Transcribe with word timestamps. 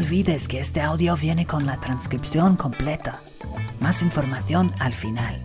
olvides 0.00 0.48
que 0.48 0.60
este 0.60 0.80
audio 0.80 1.14
viene 1.14 1.46
con 1.46 1.66
la 1.66 1.76
transcripción 1.76 2.56
completa. 2.56 3.20
Más 3.80 4.00
información 4.00 4.72
al 4.80 4.94
final. 4.94 5.42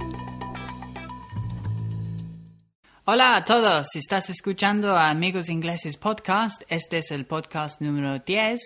Hola 3.03 3.35
a 3.35 3.43
todos, 3.43 3.87
si 3.91 3.99
estás 3.99 4.29
escuchando 4.29 4.95
a 4.95 5.09
Amigos 5.09 5.49
Ingleses 5.49 5.97
Podcast, 5.97 6.61
este 6.69 6.99
es 6.99 7.11
el 7.11 7.25
podcast 7.25 7.81
número 7.81 8.19
10. 8.19 8.61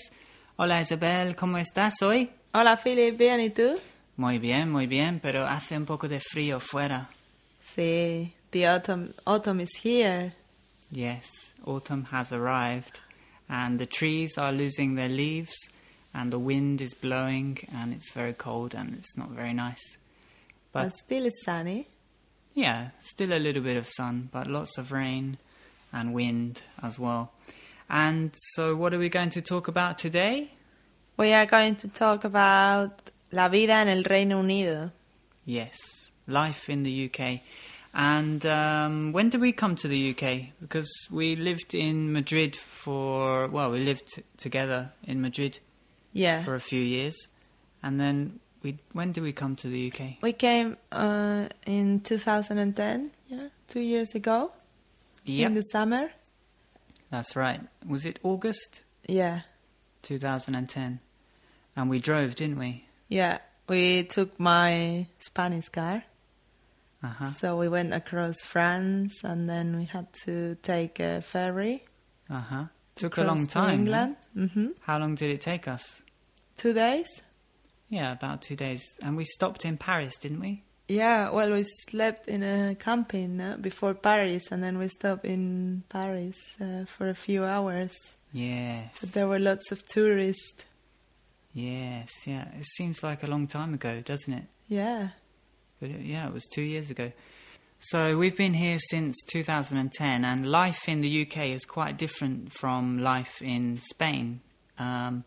Hola 0.57 0.79
Isabel, 0.79 1.35
¿cómo 1.35 1.57
estás 1.57 1.99
hoy? 2.03 2.29
Hola 2.53 2.77
Philip, 2.77 3.17
bien, 3.17 3.41
¿y 3.41 3.49
tú? 3.49 3.75
Muy 4.15 4.37
bien, 4.37 4.69
muy 4.69 4.85
bien, 4.85 5.19
pero 5.19 5.47
hace 5.47 5.75
un 5.75 5.85
poco 5.85 6.07
de 6.07 6.19
frío 6.19 6.59
fuera. 6.59 7.09
Sí, 7.75 8.31
the 8.51 8.67
autumn, 8.67 9.15
autumn 9.25 9.59
is 9.59 9.71
here. 9.83 10.35
Yes, 10.91 11.25
autumn 11.65 12.05
has 12.11 12.31
arrived, 12.31 12.99
and 13.47 13.79
the 13.79 13.87
trees 13.87 14.37
are 14.37 14.51
losing 14.51 14.95
their 14.95 15.09
leaves, 15.09 15.57
and 16.13 16.31
the 16.31 16.39
wind 16.39 16.81
is 16.81 16.93
blowing, 16.93 17.59
and 17.73 17.93
it's 17.93 18.11
very 18.13 18.33
cold, 18.33 18.73
and 18.73 18.95
it's 18.95 19.15
not 19.17 19.29
very 19.29 19.53
nice. 19.53 19.97
But 20.71 20.93
still 20.93 21.25
it's 21.25 21.43
sunny. 21.45 21.87
yeah, 22.53 22.89
still 23.01 23.33
a 23.33 23.39
little 23.39 23.61
bit 23.63 23.77
of 23.77 23.87
sun, 23.87 24.29
but 24.31 24.47
lots 24.47 24.77
of 24.77 24.91
rain 24.91 25.37
and 25.93 26.13
wind 26.13 26.61
as 26.83 26.99
well. 26.99 27.31
And 27.89 28.31
so, 28.53 28.75
what 28.75 28.93
are 28.93 28.99
we 28.99 29.09
going 29.09 29.31
to 29.31 29.41
talk 29.41 29.67
about 29.67 29.97
today? 29.97 30.51
We 31.17 31.33
are 31.33 31.45
going 31.45 31.75
to 31.77 31.87
talk 31.87 32.23
about 32.23 33.09
la 33.31 33.49
vida 33.49 33.73
en 33.73 33.87
el 33.87 34.03
Reino 34.03 34.39
Unido. 34.41 34.91
Yes, 35.45 35.77
life 36.27 36.69
in 36.69 36.83
the 36.83 37.09
UK. 37.09 37.41
And 37.93 38.45
um, 38.45 39.13
when 39.13 39.29
did 39.29 39.41
we 39.41 39.51
come 39.51 39.75
to 39.77 39.87
the 39.87 40.11
UK? 40.11 40.53
Because 40.61 40.91
we 41.09 41.35
lived 41.35 41.73
in 41.73 42.13
Madrid 42.13 42.55
for, 42.55 43.47
well, 43.47 43.71
we 43.71 43.79
lived 43.79 44.21
together 44.37 44.91
in 45.03 45.21
Madrid 45.21 45.57
Yeah. 46.13 46.43
for 46.43 46.55
a 46.55 46.59
few 46.59 46.81
years. 46.81 47.15
And 47.83 47.99
then 47.99 48.39
we, 48.63 48.77
when 48.93 49.11
did 49.13 49.23
we 49.23 49.31
come 49.31 49.55
to 49.57 49.67
the 49.69 49.91
UK? 49.91 50.21
We 50.21 50.33
came 50.33 50.77
uh, 50.91 51.47
in 51.65 52.01
2010, 52.01 53.11
yeah, 53.27 53.47
two 53.67 53.79
years 53.79 54.15
ago, 54.15 54.51
Yeah, 55.25 55.45
in 55.47 55.53
the 55.53 55.61
summer. 55.71 56.11
that's 57.09 57.35
right. 57.35 57.61
Was 57.87 58.05
it 58.05 58.19
August 58.23 58.81
Yeah, 59.07 59.41
2010? 60.03 60.99
And 61.75 61.89
we 61.89 61.99
drove, 61.99 62.35
didn't 62.35 62.59
we? 62.59 62.85
yeah. 63.07 63.39
We 63.67 64.03
took 64.03 64.39
my 64.39 65.05
Spanish 65.19 65.69
car, 65.69 66.03
Uh 67.03 67.07
huh. 67.07 67.29
so 67.39 67.55
we 67.55 67.69
went 67.69 67.93
across 67.93 68.41
France, 68.41 69.13
and 69.23 69.47
then 69.47 69.77
we 69.77 69.85
had 69.85 70.07
to 70.25 70.55
take 70.63 70.99
a 70.99 71.21
ferry. 71.21 71.85
Uh 72.31 72.39
huh. 72.41 72.63
Took 72.99 73.17
a 73.17 73.23
long 73.23 73.47
time. 73.47 73.79
England. 73.79 74.15
hmm 74.33 74.67
How 74.81 74.99
long 74.99 75.15
did 75.15 75.31
it 75.31 75.41
take 75.41 75.67
us? 75.67 76.01
Two 76.57 76.73
days. 76.73 77.07
Yeah, 77.89 78.11
about 78.11 78.41
two 78.41 78.55
days. 78.55 78.83
And 79.01 79.17
we 79.17 79.25
stopped 79.25 79.65
in 79.65 79.77
Paris, 79.77 80.17
didn't 80.17 80.39
we? 80.41 80.63
Yeah, 80.87 81.29
well, 81.29 81.51
we 81.53 81.63
slept 81.89 82.27
in 82.27 82.43
a 82.43 82.75
camping 82.75 83.39
uh, 83.39 83.57
before 83.61 83.93
Paris, 83.93 84.43
and 84.51 84.61
then 84.63 84.77
we 84.77 84.87
stopped 84.87 85.23
in 85.25 85.83
Paris 85.89 86.35
uh, 86.61 86.85
for 86.85 87.09
a 87.09 87.15
few 87.15 87.45
hours. 87.45 87.95
Yes. 88.33 88.97
But 89.01 89.13
there 89.13 89.27
were 89.27 89.39
lots 89.39 89.71
of 89.71 89.85
tourists. 89.85 90.63
Yes, 91.53 92.09
yeah. 92.25 92.45
It 92.59 92.65
seems 92.77 93.01
like 93.03 93.23
a 93.23 93.27
long 93.27 93.47
time 93.47 93.73
ago, 93.73 94.01
doesn't 94.01 94.33
it? 94.33 94.45
Yeah, 94.67 95.09
But 95.79 95.89
it, 95.89 96.01
yeah, 96.01 96.27
it 96.27 96.33
was 96.33 96.45
two 96.45 96.61
years 96.61 96.89
ago. 96.91 97.11
So 97.81 98.17
we've 98.17 98.35
been 98.35 98.55
here 98.55 98.77
since 98.77 99.15
2010, 99.31 100.25
and 100.25 100.45
life 100.45 100.89
in 100.89 100.99
the 100.99 101.21
UK 101.21 101.47
is 101.47 101.63
quite 101.63 101.97
different 101.97 102.51
from 102.51 102.99
life 102.99 103.41
in 103.41 103.79
Spain. 103.89 104.41
Um, 104.77 105.23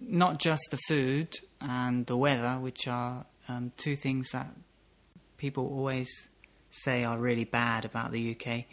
not 0.00 0.38
just 0.38 0.62
the 0.70 0.78
food 0.88 1.34
and 1.60 2.06
the 2.06 2.16
weather, 2.16 2.54
which 2.58 2.88
are 2.88 3.26
um, 3.46 3.72
two 3.76 3.94
things 3.94 4.26
that 4.32 4.48
people 5.36 5.66
always 5.66 6.08
say 6.70 7.04
are 7.04 7.18
really 7.18 7.44
bad 7.44 7.84
about 7.84 8.10
the 8.10 8.34
UK. 8.34 8.64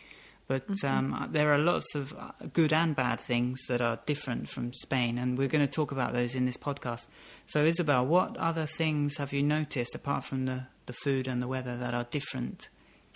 But 0.48 0.64
um, 0.86 1.28
there 1.34 1.54
are 1.54 1.58
lots 1.58 1.96
of 1.96 2.14
uh, 2.14 2.32
good 2.54 2.72
and 2.72 2.96
bad 2.96 3.20
things 3.20 3.60
that 3.68 3.82
are 3.82 4.00
different 4.06 4.48
from 4.48 4.72
Spain, 4.72 5.18
and 5.18 5.38
we're 5.38 5.50
going 5.50 5.66
to 5.66 5.72
talk 5.72 5.92
about 5.92 6.14
those 6.14 6.36
in 6.36 6.46
this 6.46 6.58
podcast. 6.58 7.08
So, 7.48 7.66
Isabel, 7.66 8.06
what 8.06 8.38
other 8.38 8.66
things 8.66 9.18
have 9.18 9.34
you 9.34 9.44
noticed 9.44 9.94
apart 9.94 10.24
from 10.24 10.46
the, 10.46 10.68
the 10.86 10.94
food 10.94 11.28
and 11.28 11.42
the 11.42 11.50
weather 11.50 11.76
that 11.76 11.94
are 11.94 12.06
different 12.06 12.70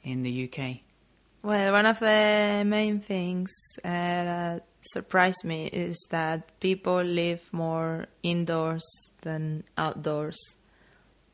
in 0.03 0.23
the 0.23 0.49
UK? 0.49 0.81
well, 1.47 1.71
one 1.71 1.85
of 1.85 1.99
the 1.99 2.63
main 2.65 2.99
things 2.99 3.49
uh, 3.77 3.87
that 3.87 4.65
surprised 4.91 5.45
me 5.45 5.67
is 5.67 5.95
that 6.09 6.59
people 6.59 7.01
live 7.01 7.41
more 7.53 8.05
indoors 8.21 8.85
than 9.21 9.63
outdoors. 9.77 10.37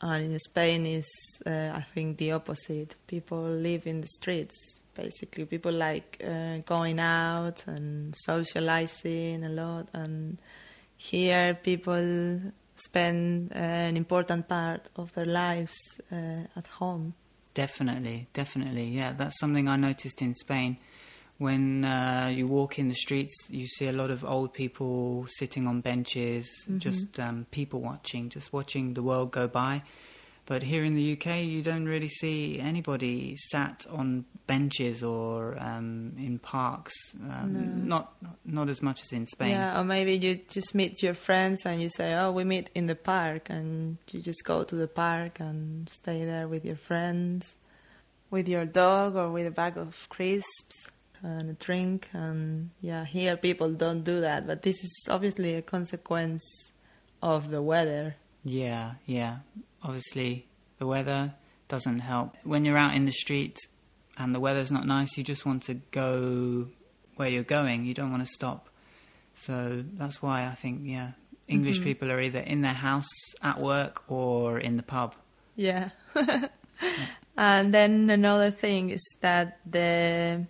And 0.02 0.32
in 0.32 0.38
Spain 0.38 0.86
is, 0.86 1.10
uh, 1.48 1.72
I 1.74 1.84
think, 1.96 2.18
the 2.18 2.34
opposite. 2.34 2.96
People 3.08 3.42
live 3.42 3.88
in 3.88 4.02
the 4.02 4.08
streets. 4.08 4.56
Basically, 4.94 5.46
people 5.46 5.72
like 5.72 6.22
uh, 6.24 6.58
going 6.58 7.00
out 7.00 7.64
and 7.66 8.14
socializing 8.16 9.44
a 9.44 9.50
lot. 9.50 9.88
And 9.94 10.38
here, 10.96 11.56
people 11.56 12.40
spend 12.76 13.52
uh, 13.52 13.58
an 13.58 13.98
important 13.98 14.48
part 14.48 14.90
of 14.96 15.12
their 15.14 15.26
lives 15.26 15.74
uh, 16.12 16.46
at 16.56 16.68
home. 16.68 17.16
Definitely, 17.54 18.28
definitely. 18.34 18.86
Yeah, 18.86 19.14
that's 19.14 19.40
something 19.40 19.68
I 19.68 19.76
noticed 19.76 20.22
in 20.22 20.34
Spain. 20.36 20.78
When 21.38 21.84
uh, 21.84 22.32
you 22.34 22.48
walk 22.48 22.80
in 22.80 22.88
the 22.90 22.96
streets, 22.96 23.34
you 23.50 23.68
see 23.68 23.88
a 23.88 23.92
lot 23.92 24.12
of 24.12 24.24
old 24.24 24.54
people 24.54 25.26
sitting 25.38 25.68
on 25.68 25.82
benches, 25.82 26.48
just 26.78 27.20
um, 27.20 27.48
people 27.52 27.82
watching, 27.82 28.30
just 28.30 28.54
watching 28.54 28.94
the 28.94 29.04
world 29.04 29.32
go 29.32 29.48
by. 29.48 29.84
But 30.46 30.62
here 30.62 30.84
in 30.84 30.94
the 30.96 31.14
UK, 31.14 31.44
you 31.44 31.62
don't 31.62 31.86
really 31.86 32.10
see 32.10 32.60
anybody 32.60 33.38
sat 33.52 33.86
on 33.90 34.26
benches 34.46 35.02
or 35.02 35.58
um, 35.58 36.14
in 36.18 36.38
parks. 36.38 36.94
Um, 37.16 37.88
Not 37.88 38.14
not 38.44 38.70
as 38.70 38.82
much 38.82 39.02
as 39.04 39.14
in 39.14 39.26
Spain. 39.26 39.52
Yeah, 39.52 39.80
or 39.80 39.86
maybe 39.86 40.18
you 40.18 40.42
just 40.50 40.76
meet 40.76 41.02
your 41.02 41.14
friends 41.14 41.66
and 41.66 41.82
you 41.82 41.88
say, 41.90 42.14
"Oh, 42.14 42.32
we 42.32 42.44
meet 42.44 42.70
in 42.76 42.88
the 42.88 42.96
park," 42.96 43.50
and 43.50 43.98
you 44.12 44.22
just 44.22 44.44
go 44.44 44.64
to 44.66 44.76
the 44.76 44.88
park 44.88 45.40
and 45.40 45.90
stay 45.90 46.26
there 46.26 46.50
with 46.50 46.66
your 46.66 46.76
friends, 46.76 47.56
with 48.30 48.50
your 48.50 48.66
dog, 48.66 49.16
or 49.16 49.32
with 49.32 49.48
a 49.48 49.52
bag 49.52 49.78
of 49.78 50.10
crisps 50.10 50.76
and 51.22 51.52
a 51.52 51.54
drink. 51.54 52.10
And 52.12 52.72
yeah, 52.82 53.06
here 53.06 53.38
people 53.38 53.72
don't 53.72 54.04
do 54.04 54.20
that, 54.22 54.46
but 54.46 54.64
this 54.64 54.84
is 54.84 54.92
obviously 55.10 55.56
a 55.56 55.62
consequence 55.62 56.44
of 57.22 57.50
the 57.50 57.62
weather. 57.62 58.16
Yeah, 58.44 58.94
yeah. 59.06 59.38
Obviously, 59.82 60.48
the 60.78 60.86
weather 60.86 61.34
doesn't 61.68 62.00
help. 62.00 62.36
When 62.44 62.66
you're 62.66 62.78
out 62.78 62.96
in 62.96 63.06
the 63.06 63.12
street 63.12 63.58
and 64.18 64.34
the 64.34 64.40
weather's 64.40 64.72
not 64.72 64.86
nice, 64.86 65.18
you 65.18 65.24
just 65.24 65.46
want 65.46 65.64
to 65.64 65.76
go 65.92 66.68
where 67.16 67.30
you're 67.30 67.44
going. 67.44 67.86
You 67.86 67.94
don't 67.94 68.12
want 68.12 68.26
to 68.26 68.32
stop. 68.32 68.70
So 69.36 69.84
that's 69.94 70.22
why 70.22 70.46
I 70.46 70.56
think, 70.56 70.82
yeah, 70.84 71.12
English 71.48 71.78
mm-hmm. 71.78 71.86
people 71.86 72.12
are 72.12 72.22
either 72.22 72.40
in 72.40 72.62
their 72.62 72.74
house, 72.74 73.10
at 73.42 73.60
work, 73.60 74.04
or 74.08 74.60
in 74.60 74.78
the 74.78 74.84
pub. 74.84 75.16
Yeah. 75.56 75.90
and 77.38 77.74
then 77.74 78.10
another 78.10 78.52
thing 78.52 78.90
is 78.90 79.04
that 79.22 79.60
the 79.66 80.46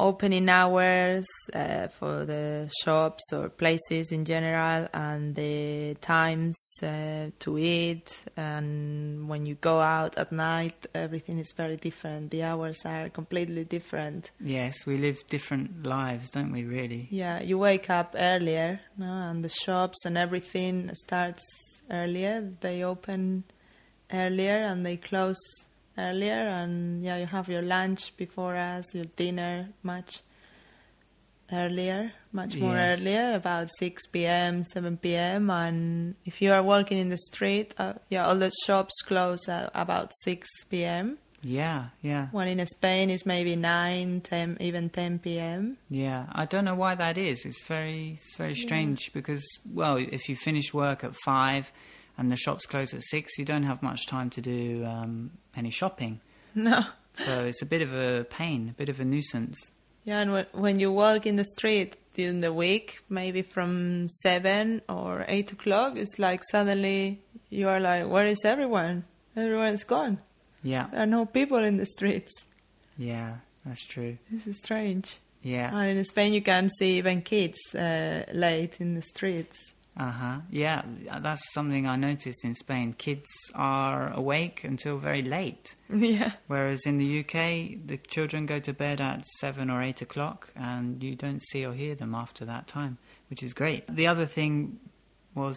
opening 0.00 0.48
hours 0.48 1.26
uh, 1.54 1.88
for 1.88 2.24
the 2.24 2.70
shops 2.82 3.22
or 3.32 3.48
places 3.48 4.10
in 4.12 4.24
general 4.24 4.88
and 4.94 5.34
the 5.34 5.94
times 6.00 6.56
uh, 6.82 7.26
to 7.38 7.58
eat. 7.58 8.08
And 8.36 9.28
when 9.28 9.46
you 9.46 9.56
go 9.56 9.80
out 9.80 10.16
at 10.18 10.32
night 10.32 10.86
everything 10.94 11.38
is 11.38 11.52
very 11.56 11.76
different. 11.76 12.30
The 12.30 12.42
hours 12.44 12.80
are 12.84 13.08
completely 13.10 13.64
different. 13.64 14.30
Yes, 14.40 14.86
we 14.86 14.96
live 14.96 15.18
different 15.28 15.86
lives, 15.86 16.30
don't 16.30 16.52
we, 16.52 16.64
really? 16.64 17.08
yeah 17.10 17.40
you 17.42 17.58
wake 17.58 17.90
up 17.90 18.14
earlier 18.18 18.80
no? 18.96 19.06
And 19.06 19.44
the 19.44 19.48
shops 19.48 19.98
and 20.04 20.16
everything 20.18 20.90
starts 20.94 21.42
earlier. 21.90 22.52
They 22.60 22.82
open 22.82 23.44
earlier 24.12 24.56
and 24.56 24.84
they 24.84 24.96
close 24.96 25.38
earlier 25.98 26.32
and 26.60 27.02
yeah 27.04 27.16
you 27.16 27.26
have 27.26 27.48
your 27.48 27.62
lunch 27.62 28.16
before 28.16 28.56
us 28.56 28.94
your 28.94 29.04
dinner 29.16 29.68
much 29.82 30.20
earlier 31.52 32.12
much 32.32 32.56
more 32.56 32.76
Yes. 32.76 33.00
earlier 33.00 33.32
about 33.34 33.68
6 33.78 34.06
p.m 34.06 34.64
7 34.64 34.96
p.m 34.98 35.50
and 35.50 36.14
if 36.24 36.40
you 36.40 36.52
are 36.52 36.62
walking 36.62 36.98
in 36.98 37.08
the 37.08 37.18
street 37.18 37.74
uh, 37.78 37.94
yeah 38.08 38.26
all 38.26 38.36
the 38.36 38.52
shops 38.64 38.94
close 39.02 39.48
at 39.48 39.70
about 39.74 40.12
6 40.22 40.46
p.m 40.70 41.18
Yeah, 41.42 41.86
yeah, 42.02 42.28
when 42.30 42.46
in 42.48 42.64
spain 42.66 43.10
it's 43.10 43.26
maybe 43.26 43.56
9 43.56 44.20
10 44.20 44.58
even 44.60 44.90
10 44.90 45.18
p.m 45.18 45.76
yeah. 45.88 46.26
I 46.30 46.44
don't 46.44 46.64
know 46.66 46.76
why 46.76 46.94
that 46.94 47.18
is. 47.18 47.44
It's 47.44 47.64
very, 47.66 48.12
it's 48.20 48.36
very 48.36 48.54
strange 48.54 49.10
because, 49.12 49.42
well, 49.74 49.96
if 49.96 50.28
you 50.28 50.36
finish 50.36 50.72
work 50.72 51.02
at 51.02 51.16
five 51.24 51.72
and 52.18 52.30
the 52.30 52.36
shops 52.36 52.66
close 52.66 52.92
at 52.94 53.02
six, 53.02 53.38
you 53.38 53.44
don't 53.44 53.62
have 53.64 53.82
much 53.82 54.06
time 54.06 54.30
to 54.30 54.40
do 54.40 54.84
um, 54.84 55.30
any 55.56 55.70
shopping. 55.70 56.20
no 56.54 56.84
So 57.14 57.44
it's 57.44 57.62
a 57.62 57.66
bit 57.66 57.82
of 57.82 57.92
a 57.94 58.24
pain, 58.24 58.68
a 58.70 58.72
bit 58.72 58.88
of 58.88 59.00
a 59.00 59.04
nuisance. 59.04 59.56
Yeah, 60.04 60.20
and 60.20 60.32
when, 60.32 60.46
when 60.52 60.80
you 60.80 60.90
walk 60.92 61.26
in 61.26 61.36
the 61.36 61.44
street 61.44 61.96
during 62.14 62.40
the 62.40 62.52
week, 62.52 63.00
maybe 63.08 63.42
from 63.42 64.08
seven 64.22 64.80
or 64.88 65.24
eight 65.28 65.52
o'clock, 65.52 65.96
it's 65.96 66.18
like 66.18 66.42
suddenly 66.50 67.20
you 67.50 67.68
are 67.68 67.80
like, 67.80 68.08
where 68.08 68.26
is 68.26 68.38
everyone? 68.44 69.04
Everyone's 69.36 69.84
gone. 69.84 70.18
Yeah, 70.62 70.88
There 70.90 71.02
are 71.02 71.06
no 71.06 71.24
people 71.26 71.58
in 71.64 71.76
the 71.76 71.86
streets. 71.86 72.32
yeah, 72.98 73.36
that's 73.64 73.84
true. 73.86 74.18
This 74.30 74.46
is 74.46 74.56
strange. 74.58 75.16
Yeah, 75.42 75.70
And 75.74 75.96
in 75.98 76.04
Spain, 76.04 76.32
you 76.34 76.42
can 76.42 76.68
see 76.68 76.98
even 76.98 77.22
kids 77.22 77.58
uh, 77.74 78.24
late 78.32 78.76
in 78.80 78.94
the 78.94 79.00
streets. 79.02 79.58
Uh 80.00 80.10
huh. 80.10 80.38
Yeah, 80.50 80.82
that's 81.20 81.42
something 81.52 81.86
I 81.86 81.96
noticed 81.96 82.42
in 82.44 82.54
Spain. 82.54 82.94
Kids 82.94 83.28
are 83.54 84.10
awake 84.14 84.64
until 84.64 84.96
very 84.98 85.20
late. 85.22 85.74
yeah. 85.94 86.32
Whereas 86.46 86.80
in 86.86 86.96
the 86.98 87.20
UK, 87.20 87.86
the 87.86 87.98
children 88.08 88.46
go 88.46 88.58
to 88.60 88.72
bed 88.72 89.00
at 89.00 89.26
seven 89.40 89.68
or 89.70 89.82
eight 89.82 90.00
o'clock, 90.00 90.50
and 90.56 91.02
you 91.02 91.16
don't 91.16 91.42
see 91.50 91.66
or 91.66 91.74
hear 91.74 91.94
them 91.94 92.14
after 92.14 92.44
that 92.46 92.66
time, 92.66 92.96
which 93.28 93.42
is 93.42 93.52
great. 93.52 93.82
The 93.94 94.06
other 94.06 94.26
thing 94.26 94.78
was 95.34 95.56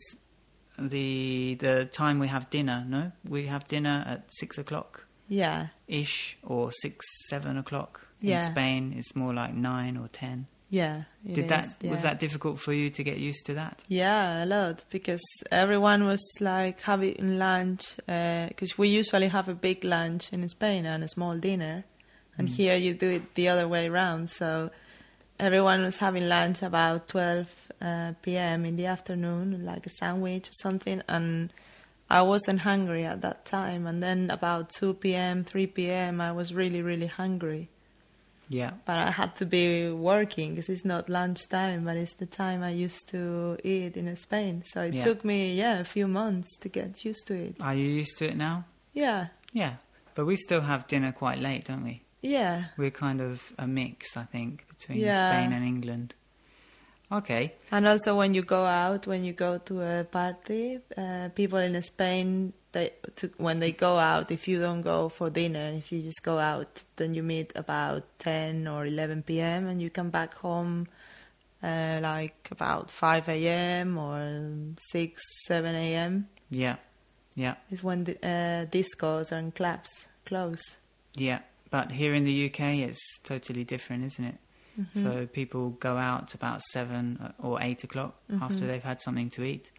the 0.78 1.56
the 1.60 1.86
time 1.86 2.20
we 2.20 2.28
have 2.28 2.50
dinner. 2.50 2.84
No, 2.88 3.12
we 3.28 3.46
have 3.48 3.64
dinner 3.68 4.04
at 4.08 4.26
six 4.40 4.58
o'clock 4.58 5.06
Yeah. 5.30 5.68
ish, 5.88 6.38
or 6.44 6.72
six 6.82 7.06
seven 7.30 7.58
o'clock. 7.58 8.08
Yeah. 8.20 8.46
In 8.46 8.52
Spain, 8.52 8.94
it's 8.98 9.16
more 9.16 9.34
like 9.34 9.54
nine 9.54 9.98
or 9.98 10.08
ten. 10.10 10.48
Yeah. 10.74 11.04
Did 11.24 11.50
that 11.50 11.66
is, 11.66 11.74
yeah. 11.82 11.92
was 11.92 12.02
that 12.02 12.20
difficult 12.20 12.60
for 12.60 12.74
you 12.74 12.90
to 12.90 13.04
get 13.04 13.20
used 13.20 13.46
to 13.46 13.54
that? 13.54 13.84
Yeah, 13.90 14.44
a 14.44 14.48
lot 14.48 14.84
because 14.90 15.22
everyone 15.52 16.04
was 16.06 16.20
like 16.40 16.82
having 16.82 17.38
lunch 17.38 17.96
because 18.08 18.76
we 18.76 18.90
usually 18.90 19.28
have 19.28 19.48
a 19.48 19.54
big 19.54 19.84
lunch 19.84 20.34
in 20.34 20.50
Spain 20.50 20.88
and 20.88 21.04
a 21.04 21.08
small 21.08 21.38
dinner, 21.38 21.86
and 22.40 22.50
here 22.50 22.76
you 22.76 22.96
do 22.96 23.12
it 23.12 23.36
the 23.36 23.50
other 23.50 23.68
way 23.68 23.86
around. 23.86 24.32
So 24.32 24.72
everyone 25.40 25.84
was 25.84 26.00
having 26.00 26.28
lunch 26.28 26.64
about 26.64 27.08
12 27.08 27.72
uh, 27.80 28.14
p.m. 28.24 28.66
in 28.66 28.76
the 28.76 28.88
afternoon, 28.88 29.64
like 29.64 29.86
a 29.86 29.92
sandwich 29.92 30.50
or 30.50 30.54
something, 30.54 31.04
and 31.08 31.54
I 32.10 32.24
wasn't 32.24 32.62
hungry 32.62 33.06
at 33.06 33.22
that 33.22 33.46
time. 33.46 33.86
And 33.86 34.02
then 34.02 34.32
about 34.32 34.72
2 34.72 34.96
p.m., 34.96 35.44
3 35.44 35.68
p.m., 35.68 36.20
I 36.20 36.32
was 36.32 36.52
really, 36.52 36.82
really 36.82 37.06
hungry 37.06 37.70
Yeah. 38.50 38.72
but 38.86 38.98
I 38.98 39.12
had 39.12 39.36
to 39.38 39.46
be 39.46 39.90
working 39.90 40.52
because 40.56 40.70
it's 40.70 40.86
not 40.86 41.10
lunchtime, 41.10 41.86
but 41.86 41.98
it's 41.98 42.14
the 42.14 42.26
time 42.26 42.62
I 42.64 42.70
used 42.72 43.08
to 43.10 43.58
eat 43.64 43.98
in 43.98 44.16
Spain. 44.16 44.64
So 44.66 44.82
it 44.84 44.94
Yeah. 44.96 45.04
took 45.04 45.24
me, 45.26 45.56
yeah, 45.56 45.80
a 45.80 45.84
few 45.84 46.08
months 46.08 46.58
to 46.60 46.70
get 46.70 47.04
used 47.06 47.26
to 47.28 47.34
it. 47.34 47.56
Are 47.62 47.74
you 47.74 47.88
used 47.88 48.18
to 48.20 48.26
it 48.26 48.36
now? 48.38 48.66
Yeah, 48.94 49.28
Yeah. 49.54 49.76
But 50.16 50.26
we 50.26 50.36
still 50.36 50.62
have 50.62 50.86
dinner 50.88 51.12
quite 51.12 51.40
late, 51.40 51.66
don't 51.66 51.84
we? 51.84 52.02
yeah, 52.22 52.66
We're 52.78 52.92
kind 52.92 53.20
of 53.22 53.42
a 53.58 53.66
mix, 53.68 54.16
I 54.16 54.24
think, 54.26 54.66
between 54.68 55.00
Yeah. 55.00 55.26
Spain 55.30 55.52
and 55.54 55.66
England. 55.66 56.14
Okay. 57.12 57.54
and 57.72 57.88
also 57.88 58.16
when 58.18 58.34
you 58.34 58.42
go 58.44 58.66
out, 58.66 59.06
when 59.08 59.24
you 59.24 59.34
go 59.34 59.58
to 59.60 59.82
a 59.82 60.04
party, 60.04 60.80
uh, 60.98 61.30
people 61.36 61.60
in 61.60 61.82
Spain, 61.84 62.54
they 62.74 62.92
to, 63.16 63.32
when 63.38 63.60
they 63.60 63.72
go 63.72 63.98
out, 63.98 64.30
if 64.32 64.48
you 64.48 64.60
don't 64.60 64.82
go 64.82 65.08
for 65.10 65.30
dinner, 65.30 65.72
if 65.78 65.92
you 65.92 66.02
just 66.02 66.22
go 66.24 66.38
out, 66.38 66.84
then 66.98 67.14
you 67.14 67.24
meet 67.24 67.54
about 67.56 68.04
ten 68.20 68.68
or 68.68 68.86
eleven 68.86 69.24
p.m. 69.24 69.68
and 69.68 69.82
you 69.82 69.90
come 69.90 70.10
back 70.10 70.34
home. 70.36 70.88
Uh, 71.64 71.98
like 72.04 72.50
about 72.52 72.92
5 72.92 73.30
a.m. 73.30 73.98
or 73.98 74.76
6, 74.92 75.22
7 75.48 75.74
a.m. 75.76 76.28
Yeah. 76.50 76.76
Yeah. 77.36 77.56
is 77.72 77.82
when 77.82 78.04
the 78.04 78.16
uh, 78.18 78.66
discos 78.66 79.32
and 79.32 79.56
clubs 79.56 79.90
close. 80.26 80.62
Yeah. 81.16 81.40
But 81.70 81.90
here 81.94 82.14
in 82.16 82.26
the 82.26 82.48
UK, 82.50 82.60
it's 82.90 83.00
totally 83.24 83.64
different, 83.64 84.04
isn't 84.04 84.26
it? 84.26 84.36
Mm-hmm. 84.78 85.04
So 85.04 85.26
people 85.28 85.70
go 85.70 85.96
out 85.96 86.34
about 86.34 86.62
seven 86.74 87.34
or 87.42 87.62
eight 87.62 87.86
o'clock 87.86 88.16
Mm-hmm. 88.30 88.44
after 88.44 88.68
they've 88.68 88.84
had 88.84 89.00
something 89.02 89.30
to 89.30 89.44
eat. 89.46 89.70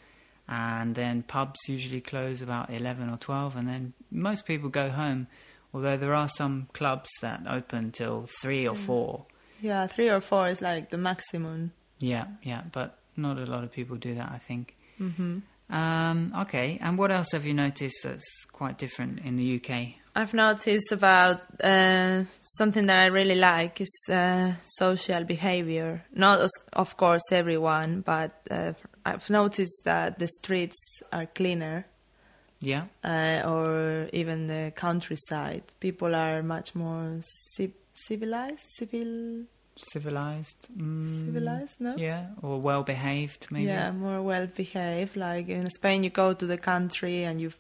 And 0.49 0.95
then 0.95 1.23
pubs 1.23 1.59
usually 1.69 2.01
close 2.01 2.43
about 2.43 2.71
11 2.71 3.09
or 3.09 3.17
12. 3.17 3.57
And 3.57 3.67
then 3.67 3.93
most 4.11 4.45
people 4.45 4.69
go 4.69 4.91
home, 4.91 5.27
although 5.73 5.97
there 5.97 6.15
are 6.15 6.29
some 6.29 6.69
clubs 6.73 7.09
that 7.23 7.43
open 7.49 7.93
till 7.93 8.29
3 8.43 8.69
or 8.69 8.75
4. 8.75 9.27
Yeah, 9.61 9.87
three 9.87 10.11
or 10.11 10.21
four 10.21 10.49
is 10.49 10.61
like 10.61 10.91
the 10.91 10.99
maximum. 10.99 11.73
Yeah, 11.99 12.27
yeah. 12.43 12.63
But 12.71 12.99
not 13.17 13.39
a 13.39 13.47
lot 13.47 13.65
of 13.65 13.73
people 13.73 13.97
do 13.97 14.15
that, 14.15 14.31
I 14.31 14.39
think. 14.39 14.77
hmm 14.99 15.39
Um, 15.71 16.33
okay, 16.41 16.79
and 16.83 16.99
what 16.99 17.11
else 17.11 17.33
have 17.33 17.47
you 17.47 17.55
noticed 17.55 17.97
that's 18.05 18.45
quite 18.53 18.77
different 18.77 19.21
in 19.25 19.37
the 19.37 19.57
UK? 19.57 19.95
I've 20.15 20.35
noticed 20.35 20.93
about 20.93 21.41
uh, 21.63 22.25
something 22.59 22.87
that 22.87 22.99
I 22.99 23.07
really 23.07 23.35
like 23.35 23.81
is 23.81 23.95
uh, 24.11 24.53
social 24.77 25.25
behavior. 25.25 26.05
Not, 26.13 26.47
of 26.75 26.97
course, 26.99 27.23
everyone, 27.33 28.03
but 28.03 28.33
uh, 28.51 28.75
I've 29.05 29.29
noticed 29.31 29.83
that 29.85 30.19
the 30.19 30.29
streets 30.29 30.77
are 31.13 31.27
cleaner, 31.27 31.87
Yeah, 32.61 32.85
uh, 33.03 33.43
or 33.47 34.09
even 34.13 34.47
the 34.47 34.73
countryside. 34.75 35.63
People 35.81 36.15
are 36.15 36.43
much 36.43 36.75
more 36.75 37.21
ci- 37.57 37.75
civilized, 37.93 38.65
civil, 38.79 39.45
civilized. 39.77 40.57
Mm, 40.77 41.27
civilized. 41.27 41.81
No. 41.81 41.97
Yeah, 41.97 42.29
or 42.43 42.61
well 42.61 42.83
behaved, 42.83 43.49
maybe. 43.51 43.67
Yeah, 43.67 43.91
more 43.93 44.23
well 44.23 44.47
behaved. 44.47 45.17
Like 45.17 45.49
in 45.49 45.69
Spain, 45.71 46.03
you 46.05 46.11
go 46.11 46.33
to 46.33 46.47
the 46.47 46.59
country 46.59 47.25
and 47.25 47.41
you 47.41 47.51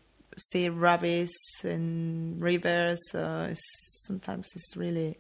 see 0.51 0.69
rubbish 0.69 1.31
in 1.63 2.37
rivers. 2.39 2.99
So 3.11 3.49
it's, 3.51 3.63
sometimes 4.07 4.49
it's 4.55 4.77
really 4.77 5.19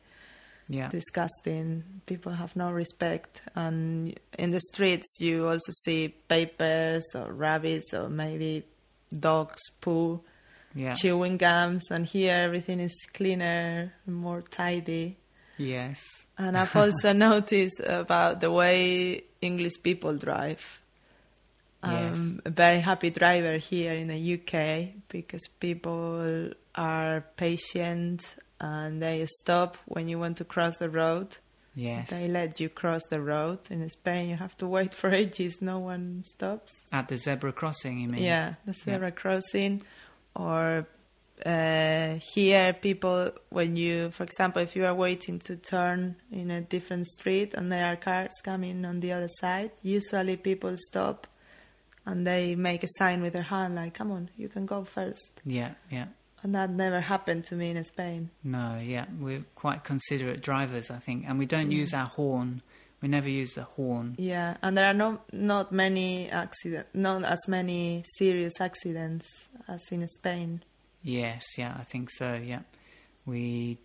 yeah, 0.69 0.89
disgusting. 0.89 1.85
People 2.07 2.33
have 2.33 2.55
no 2.57 2.71
respect. 2.71 3.43
And 3.55 4.19
in 4.39 4.51
the 4.51 4.61
streets, 4.61 5.17
you 5.21 5.47
also 5.49 5.73
see 5.85 6.09
papers 6.09 7.05
or 7.15 7.33
rabbits 7.33 7.93
or 7.93 8.09
maybe 8.09 8.65
dogs 9.19 9.61
poo, 9.81 10.21
yeah. 10.75 10.95
chewing 10.95 11.37
gums. 11.37 11.91
And 11.91 12.07
here, 12.07 12.35
everything 12.35 12.81
is 12.81 12.95
cleaner, 13.13 13.93
more 14.07 14.43
tidy. 14.43 15.17
Yes. 15.59 16.03
And 16.39 16.57
I've 16.57 16.75
also 16.77 17.13
noticed 17.13 17.81
about 17.85 18.41
the 18.41 18.51
way 18.51 19.25
English 19.41 19.83
people 19.83 20.17
drive. 20.17 20.81
I'm 21.85 22.41
a 22.47 22.51
very 22.51 22.81
happy 22.81 23.11
driver 23.11 23.59
here 23.59 23.93
in 23.93 24.09
the 24.09 24.35
UK 24.35 24.95
because 25.11 25.43
people 25.61 26.51
are 26.75 27.25
patient 27.37 28.23
and 28.61 29.03
they 29.03 29.27
stop 29.27 29.77
when 29.87 30.09
you 30.09 30.19
want 30.19 30.39
to 30.39 30.45
cross 30.45 30.77
the 30.77 30.89
road. 30.89 31.37
Yes. 31.75 32.11
They 32.11 32.29
let 32.29 32.61
you 32.61 32.69
cross 32.69 33.03
the 33.11 33.21
road. 33.21 33.59
In 33.69 33.89
Spain, 33.89 34.29
you 34.29 34.37
have 34.37 34.57
to 34.59 34.67
wait 34.67 34.95
for 34.95 35.11
ages. 35.11 35.59
No 35.61 35.81
one 35.81 36.23
stops. 36.25 36.73
At 36.93 37.09
the 37.09 37.17
zebra 37.17 37.53
crossing, 37.53 37.99
you 38.01 38.09
mean? 38.09 38.23
Yeah, 38.23 38.55
the 38.65 38.75
zebra 38.75 39.11
crossing. 39.11 39.83
Or 40.37 40.87
uh, 41.45 42.19
here, 42.33 42.73
people, 42.75 43.33
when 43.51 43.77
you, 43.77 44.11
for 44.11 44.23
example, 44.23 44.63
if 44.63 44.77
you 44.77 44.87
are 44.87 44.95
waiting 44.95 45.41
to 45.41 45.57
turn 45.57 46.17
in 46.31 46.51
a 46.51 46.61
different 46.61 47.07
street 47.07 47.55
and 47.55 47.73
there 47.73 47.87
are 47.87 47.97
cars 47.97 48.33
coming 48.43 48.85
on 48.85 49.01
the 49.01 49.13
other 49.13 49.31
side, 49.41 49.73
usually 49.83 50.37
people 50.37 50.77
stop 50.77 51.27
and 52.07 52.27
they 52.27 52.55
make 52.55 52.85
a 52.85 52.89
sign 52.99 53.23
with 53.23 53.33
their 53.33 53.43
hand 53.43 53.75
like, 53.75 53.95
come 53.95 54.13
on, 54.13 54.31
you 54.37 54.49
can 54.49 54.67
go 54.67 54.85
first. 54.85 55.33
Yeah, 55.45 55.73
yeah. 55.91 56.07
And 56.45 56.55
that 56.55 56.71
never 56.71 57.01
happened 57.01 57.45
to 57.47 57.57
me 57.57 57.71
in 57.71 57.83
Spain. 57.85 58.31
No, 58.45 58.79
yeah. 58.81 59.07
We're 59.19 59.45
quite 59.57 59.83
considerate 59.83 60.41
drivers, 60.43 60.91
I 60.91 60.99
think. 60.99 61.25
And 61.27 61.39
we 61.39 61.47
don't 61.47 61.71
use 61.73 61.93
our 61.95 62.07
horn. 62.07 62.63
We 63.01 63.09
never 63.09 63.29
use 63.29 63.55
the 63.55 63.65
horn. 63.65 64.15
Yeah, 64.19 64.57
and 64.63 64.77
there 64.79 64.87
are 64.87 64.95
no, 64.95 65.21
not 65.33 65.73
many 65.73 66.31
accidents, 66.31 66.89
not 66.95 67.25
as 67.25 67.41
many 67.49 68.03
serious 68.19 68.53
accidents 68.61 69.27
as 69.69 69.83
in 69.91 70.07
Spain. 70.07 70.63
Yes, 71.03 71.43
yeah, 71.59 71.75
I 71.79 71.83
think 71.83 72.11
so, 72.11 72.35
yeah. 72.35 72.61
We 73.27 73.79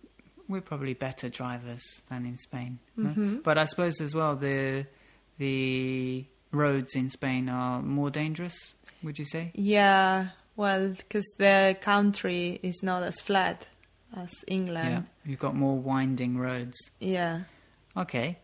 we're 0.48 0.60
probably 0.62 0.94
better 0.94 1.28
drivers 1.28 1.82
than 2.08 2.24
in 2.26 2.36
Spain. 2.38 2.78
no? 2.96 3.10
Mhm. 3.10 3.42
But 3.42 3.56
I 3.58 3.64
suppose 3.66 4.00
as 4.00 4.14
well 4.14 4.36
the 4.36 4.86
the 5.38 6.24
roads 6.50 6.94
in 6.94 7.10
Spain 7.10 7.48
are 7.48 7.80
more 7.82 8.10
dangerous, 8.10 8.56
would 9.02 9.18
you 9.18 9.24
say? 9.24 9.50
Yeah, 9.54 10.30
well, 10.56 10.88
because 10.88 11.26
the 11.38 11.76
country 11.80 12.60
is 12.62 12.82
not 12.82 13.02
as 13.02 13.20
flat 13.20 13.66
as 14.16 14.30
yeah. 14.46 14.54
England. 14.54 15.06
You've 15.24 15.38
got 15.38 15.54
more 15.54 15.78
winding 15.78 16.38
roads. 16.38 16.76
Yeah. 16.98 17.42
Okay. 17.96 18.38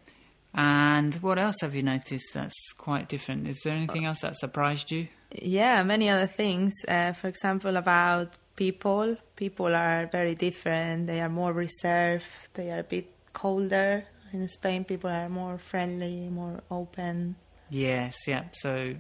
And 0.55 1.15
what 1.17 1.39
else 1.39 1.57
have 1.61 1.75
you 1.75 1.83
noticed 1.83 2.33
that's 2.33 2.73
quite 2.79 3.09
different? 3.09 3.47
Is 3.47 3.61
there 3.63 3.75
anything 3.75 4.07
else 4.07 4.21
that 4.21 4.37
surprised 4.37 4.91
you? 4.91 5.09
Yeah, 5.31 5.83
many 5.83 6.09
other 6.09 6.27
things. 6.27 6.73
Uh, 6.89 7.13
for 7.13 7.29
example, 7.29 7.77
about 7.77 8.35
people. 8.57 9.17
People 9.37 9.75
are 9.75 10.09
very 10.11 10.35
different. 10.35 11.07
They 11.07 11.21
are 11.21 11.29
more 11.29 11.53
reserved. 11.53 12.25
They 12.55 12.71
are 12.71 12.79
a 12.79 12.85
bit 12.85 13.13
colder. 13.35 14.05
In 14.33 14.49
Spain, 14.49 14.85
people 14.85 15.11
are 15.11 15.29
more 15.29 15.59
friendly, 15.59 16.29
more 16.29 16.63
open. 16.71 17.37
Yes, 17.69 18.17
yeah. 18.27 18.45
So 18.53 18.95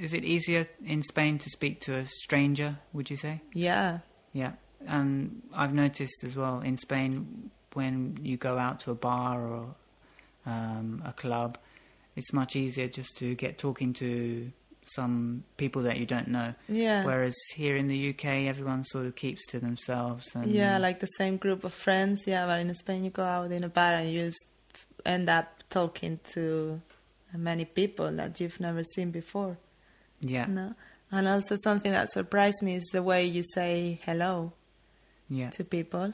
is 0.00 0.12
it 0.14 0.24
easier 0.24 0.66
in 0.84 1.02
Spain 1.02 1.38
to 1.38 1.50
speak 1.50 1.80
to 1.82 1.94
a 1.94 2.06
stranger, 2.06 2.78
would 2.92 3.10
you 3.10 3.16
say? 3.16 3.42
Yeah. 3.52 3.98
Yeah, 4.32 4.52
and 4.86 5.42
I've 5.54 5.72
noticed 5.74 6.22
as 6.24 6.36
well 6.36 6.60
in 6.60 6.76
Spain 6.76 7.50
when 7.72 8.18
you 8.22 8.36
go 8.36 8.58
out 8.58 8.80
to 8.80 8.90
a 8.90 8.94
bar 8.94 9.46
or 9.46 9.74
um, 10.46 11.02
a 11.04 11.12
club, 11.12 11.58
it's 12.16 12.32
much 12.32 12.56
easier 12.56 12.88
just 12.88 13.16
to 13.18 13.34
get 13.34 13.58
talking 13.58 13.92
to 13.94 14.50
some 14.94 15.44
people 15.56 15.82
that 15.82 15.98
you 15.98 16.06
don't 16.06 16.28
know. 16.28 16.54
Yeah. 16.68 17.04
Whereas 17.04 17.34
here 17.54 17.76
in 17.76 17.88
the 17.88 18.10
UK, 18.10 18.24
everyone 18.48 18.84
sort 18.84 19.06
of 19.06 19.14
keeps 19.14 19.46
to 19.48 19.60
themselves. 19.60 20.26
And 20.34 20.50
Yeah, 20.50 20.78
like 20.78 21.00
the 21.00 21.06
same 21.06 21.36
group 21.36 21.64
of 21.64 21.74
friends. 21.74 22.22
Yeah, 22.26 22.46
but 22.46 22.60
in 22.60 22.72
Spain, 22.74 23.04
you 23.04 23.10
go 23.10 23.22
out 23.22 23.52
in 23.52 23.64
a 23.64 23.68
bar 23.68 23.94
and 23.94 24.10
you 24.10 24.26
just 24.26 24.44
end 25.04 25.28
up 25.28 25.62
talking 25.70 26.18
to 26.32 26.80
many 27.36 27.64
people 27.64 28.10
that 28.12 28.40
you've 28.40 28.60
never 28.60 28.82
seen 28.82 29.10
before. 29.10 29.58
Yeah, 30.20 30.46
No, 30.46 30.74
and 31.10 31.28
also 31.28 31.56
something 31.62 31.92
that 31.92 32.10
surprised 32.10 32.62
me 32.62 32.74
is 32.76 32.84
the 32.92 33.02
way 33.02 33.24
you 33.24 33.42
say 33.42 34.00
hello 34.04 34.52
yeah. 35.28 35.50
to 35.50 35.64
people. 35.64 36.12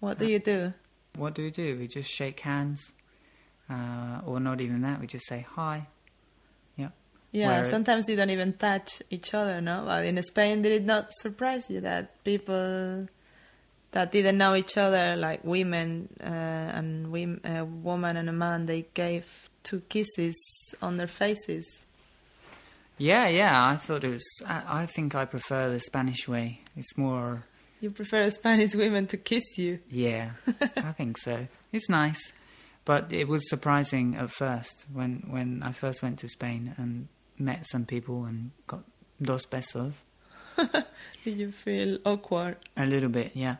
What 0.00 0.18
do 0.18 0.26
you 0.26 0.38
do? 0.40 0.72
What 1.16 1.34
do 1.34 1.42
we 1.42 1.50
do? 1.50 1.78
We 1.78 1.86
just 1.88 2.10
shake 2.10 2.40
hands, 2.40 2.80
uh, 3.70 4.20
or 4.26 4.40
not 4.40 4.60
even 4.60 4.82
that. 4.82 5.00
We 5.00 5.06
just 5.06 5.28
say 5.28 5.46
hi. 5.48 5.86
Yeah, 6.76 6.88
Yeah, 7.30 7.62
Where- 7.62 7.70
sometimes 7.70 8.08
you 8.08 8.16
don't 8.16 8.30
even 8.30 8.54
touch 8.54 9.02
each 9.10 9.32
other, 9.34 9.60
no? 9.60 9.84
But 9.86 10.04
in 10.06 10.20
Spain, 10.22 10.62
did 10.62 10.72
it 10.72 10.84
not 10.84 11.12
surprise 11.12 11.70
you 11.70 11.80
that 11.82 12.24
people 12.24 13.06
that 13.92 14.10
didn't 14.10 14.38
know 14.38 14.54
each 14.54 14.76
other, 14.78 15.16
like 15.16 15.44
women 15.44 16.08
uh, 16.20 16.26
and 16.26 17.12
women, 17.12 17.40
a 17.44 17.64
woman 17.64 18.16
and 18.16 18.28
a 18.28 18.32
man, 18.32 18.66
they 18.66 18.86
gave 18.94 19.26
two 19.62 19.80
kisses 19.88 20.34
on 20.80 20.96
their 20.96 21.06
faces? 21.08 21.66
Yeah, 22.98 23.28
yeah. 23.28 23.66
I 23.66 23.76
thought 23.76 24.04
it 24.04 24.10
was. 24.10 24.24
I, 24.46 24.82
I 24.82 24.86
think 24.86 25.14
I 25.14 25.24
prefer 25.24 25.70
the 25.70 25.80
Spanish 25.80 26.28
way. 26.28 26.60
It's 26.76 26.96
more. 26.96 27.44
You 27.80 27.90
prefer 27.90 28.30
Spanish 28.30 28.74
women 28.74 29.06
to 29.08 29.16
kiss 29.16 29.42
you? 29.56 29.80
Yeah, 29.88 30.32
I 30.76 30.92
think 30.96 31.18
so. 31.18 31.48
It's 31.72 31.88
nice, 31.88 32.32
but 32.84 33.12
it 33.12 33.26
was 33.26 33.48
surprising 33.50 34.14
at 34.16 34.30
first 34.30 34.84
when 34.92 35.24
when 35.28 35.62
I 35.62 35.72
first 35.72 36.02
went 36.02 36.20
to 36.20 36.28
Spain 36.28 36.74
and 36.78 37.08
met 37.38 37.66
some 37.70 37.84
people 37.84 38.24
and 38.24 38.52
got 38.66 38.84
dos 39.20 39.46
besos. 39.46 39.94
Did 40.56 40.84
you 41.38 41.50
feel 41.50 41.98
awkward? 42.04 42.56
A 42.76 42.86
little 42.86 43.08
bit, 43.08 43.32
yeah. 43.34 43.56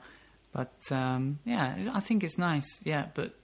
But 0.52 0.74
um, 0.90 1.38
yeah, 1.44 1.76
I 1.92 2.00
think 2.00 2.22
it's 2.22 2.38
nice. 2.38 2.66
Yeah, 2.84 3.06
but 3.14 3.34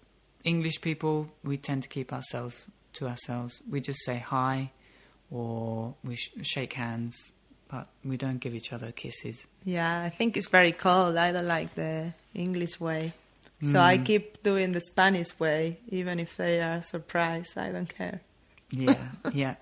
English 0.45 0.81
people, 0.81 1.29
we 1.43 1.57
tend 1.57 1.83
to 1.83 1.89
keep 1.89 2.13
ourselves 2.13 2.69
to 2.95 3.09
ourselves. 3.09 3.63
We 3.69 3.81
just 3.81 4.05
say 4.05 4.19
hi, 4.19 4.71
or 5.31 5.95
we 6.05 6.17
sh- 6.17 6.31
shake 6.43 6.73
hands, 6.73 7.33
but 7.69 7.89
we 8.05 8.17
don't 8.17 8.39
give 8.39 8.55
each 8.55 8.73
other 8.73 8.93
kisses. 8.93 9.47
Yeah, 9.65 10.03
I 10.03 10.11
think 10.11 10.37
it's 10.37 10.49
very 10.49 10.73
cold. 10.73 11.17
I 11.17 11.33
don't 11.33 11.49
like 11.49 11.75
the 11.75 12.13
English 12.35 12.81
way. 12.81 13.13
So 13.61 13.81
I 13.81 13.99
keep 13.99 14.45
doing 14.45 14.71
the 14.71 14.81
Spanish 14.81 15.37
way, 15.41 15.81
even 15.89 16.21
if 16.21 16.37
they 16.37 16.61
are 16.61 16.81
surprised. 16.81 17.59
I 17.59 17.73
don't 17.73 17.93
care. 17.93 18.21
Yeah, 18.71 19.09
yeah. 19.33 19.57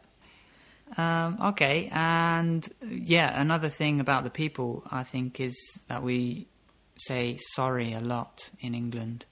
Um, 0.99 1.39
okay, 1.41 1.89
and 1.91 2.69
yeah, 2.87 3.41
another 3.41 3.71
thing 3.71 4.01
about 4.01 4.25
the 4.25 4.31
people, 4.31 4.85
I 4.91 5.03
think, 5.03 5.41
is 5.41 5.57
that 5.89 6.03
we 6.03 6.47
say 6.99 7.39
sorry 7.55 7.93
a 7.95 8.01
lot 8.01 8.51
in 8.61 8.75
England. 8.75 9.25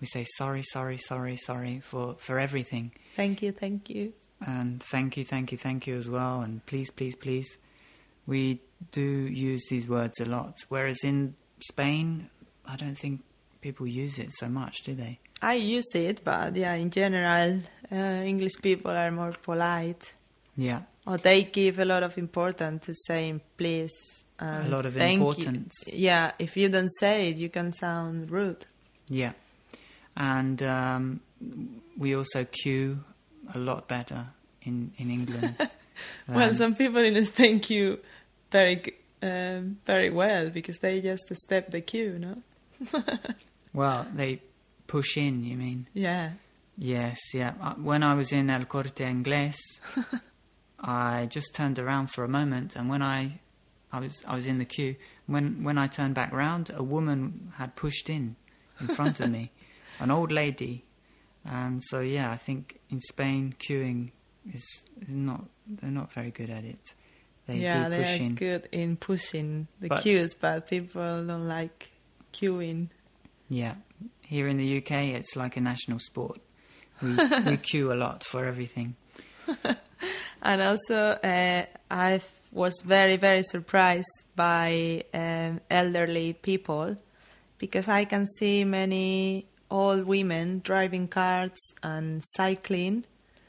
We 0.00 0.06
say 0.06 0.24
sorry, 0.36 0.62
sorry, 0.62 0.96
sorry, 0.98 1.36
sorry 1.36 1.80
for, 1.80 2.16
for 2.18 2.38
everything. 2.38 2.92
Thank 3.16 3.42
you, 3.42 3.52
thank 3.52 3.88
you. 3.90 4.14
And 4.40 4.82
thank 4.82 5.16
you, 5.16 5.24
thank 5.24 5.52
you, 5.52 5.58
thank 5.58 5.86
you 5.86 5.96
as 5.96 6.08
well, 6.08 6.40
and 6.40 6.64
please, 6.66 6.90
please, 6.90 7.16
please. 7.16 7.46
We 8.26 8.60
do 8.92 9.00
use 9.00 9.64
these 9.70 9.88
words 9.88 10.14
a 10.20 10.24
lot, 10.24 10.54
whereas 10.68 10.98
in 11.04 11.34
Spain, 11.60 12.28
I 12.66 12.76
don't 12.76 12.96
think 12.98 13.22
people 13.60 13.86
use 13.86 14.18
it 14.18 14.30
so 14.32 14.48
much, 14.48 14.82
do 14.84 14.94
they? 14.94 15.18
I 15.42 15.54
use 15.54 15.90
it, 15.94 16.22
but 16.24 16.56
yeah, 16.56 16.74
in 16.74 16.90
general, 16.90 17.60
uh, 17.92 17.94
English 17.94 18.52
people 18.62 18.90
are 18.90 19.10
more 19.10 19.32
polite. 19.42 20.14
Yeah, 20.56 20.82
Or 21.06 21.18
they 21.18 21.44
give 21.44 21.78
a 21.78 21.84
lot 21.84 22.02
of 22.02 22.16
importance 22.18 22.86
to 22.86 22.94
saying 23.06 23.42
please. 23.56 23.92
And 24.38 24.70
lot 24.70 24.86
of 24.86 24.94
thank 24.94 25.20
you. 25.20 25.28
importance. 25.28 25.72
Yeah, 25.86 26.32
if 26.38 26.56
you 26.56 26.68
don't 26.68 26.90
say 27.00 27.30
it, 27.30 27.36
you 27.36 27.48
can 27.48 27.72
sound 27.72 28.30
rude. 28.30 28.66
yeah, 29.08 29.32
and 30.16 30.62
um, 30.62 31.20
we 31.98 32.14
also 32.16 32.44
queue 32.44 33.04
a 33.54 33.58
lot 33.58 33.88
better 33.88 34.28
in 34.62 34.92
in 34.98 35.10
England. 35.10 35.56
well, 36.28 36.54
some 36.54 36.74
people 36.74 37.02
in 37.02 37.24
Spain 37.24 37.60
queue 37.60 37.98
very, 38.50 38.94
um, 39.22 39.78
very 39.86 40.10
well 40.10 40.50
because 40.50 40.78
they 40.78 41.00
just 41.00 41.34
step 41.34 41.70
the 41.70 41.80
queue, 41.80 42.18
no? 42.18 42.42
well, 43.72 44.06
they 44.14 44.40
push 44.86 45.16
in. 45.16 45.42
You 45.44 45.56
mean? 45.56 45.86
Yeah. 45.92 46.32
Yes, 46.78 47.18
yeah. 47.32 47.54
Uh, 47.60 47.74
When 47.74 48.02
I 48.02 48.14
was 48.14 48.32
in 48.32 48.50
El 48.50 48.66
Corte 48.66 49.04
Inglés, 49.04 49.56
I 50.80 51.26
just 51.26 51.54
turned 51.54 51.78
around 51.78 52.08
for 52.08 52.22
a 52.24 52.28
moment, 52.28 52.76
and 52.76 52.90
when 52.90 53.02
I, 53.02 53.40
I 53.90 54.00
was, 54.00 54.14
I 54.26 54.34
was 54.34 54.46
in 54.46 54.58
the 54.58 54.66
queue. 54.66 54.96
When 55.26 55.64
when 55.64 55.78
I 55.78 55.86
turned 55.86 56.14
back 56.14 56.32
round, 56.32 56.70
a 56.74 56.82
woman 56.82 57.52
had 57.56 57.74
pushed 57.76 58.10
in, 58.10 58.36
in 58.80 58.88
front 58.88 59.20
of 59.20 59.30
me, 59.30 59.50
an 59.98 60.10
old 60.10 60.30
lady, 60.30 60.84
and 61.46 61.82
so 61.90 62.00
yeah, 62.00 62.30
I 62.30 62.36
think 62.36 62.78
in 62.90 63.00
Spain 63.00 63.54
queuing 63.58 64.10
is, 64.52 64.64
is 65.00 65.08
not 65.08 65.44
they're 65.66 65.90
not 65.90 66.12
very 66.12 66.30
good 66.30 66.50
at 66.50 66.64
it. 66.64 66.80
They 67.46 67.58
yeah, 67.58 67.88
do 67.88 67.90
they 67.90 68.26
are 68.26 68.28
good 68.30 68.68
in 68.72 68.96
pushing 68.96 69.68
the 69.80 69.88
But- 69.88 70.02
queues, 70.02 70.34
but 70.34 70.68
people 70.68 71.24
don't 71.26 71.46
like 71.48 71.90
queuing. 72.32 72.88
Yeah, 73.48 73.74
here 74.22 74.48
in 74.48 74.56
the 74.56 74.78
UK, 74.78 75.14
it's 75.14 75.36
like 75.36 75.56
a 75.56 75.60
national 75.60 76.00
sport. 76.00 76.40
We 77.00 77.14
we 77.44 77.56
queue 77.70 77.92
a 77.92 77.94
lot 77.94 78.24
for 78.24 78.44
everything. 78.44 78.96
And 80.42 80.62
also, 80.62 81.18
uh, 81.24 81.64
I 81.90 82.20
was 82.52 82.74
very, 82.84 83.16
very 83.16 83.42
surprised 83.42 84.24
by 84.36 85.02
um, 85.12 85.60
elderly 85.70 86.34
people 86.34 86.96
because 87.58 87.88
I 87.88 88.04
can 88.04 88.26
see 88.38 88.64
many 88.64 89.46
old 89.70 90.04
women 90.04 90.60
driving 90.64 91.08
cars 91.08 91.58
and 91.82 92.22
cycling 92.34 93.04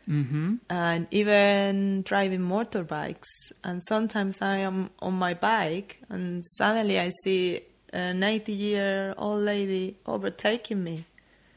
hmm 0.06 0.56
and 0.70 1.08
even 1.12 2.02
driving 2.04 2.40
motorbikes. 2.40 3.28
And 3.64 3.82
sometimes 3.88 4.42
I 4.42 4.58
am 4.58 4.90
on 5.00 5.14
my 5.14 5.34
bike 5.34 6.00
and 6.10 6.44
suddenly 6.58 7.00
I 7.00 7.12
see 7.24 7.62
an 7.92 8.24
80 8.24 8.52
year 8.54 9.14
old 9.18 9.44
lady 9.44 9.98
overtaking 10.06 10.84
me. 10.84 11.06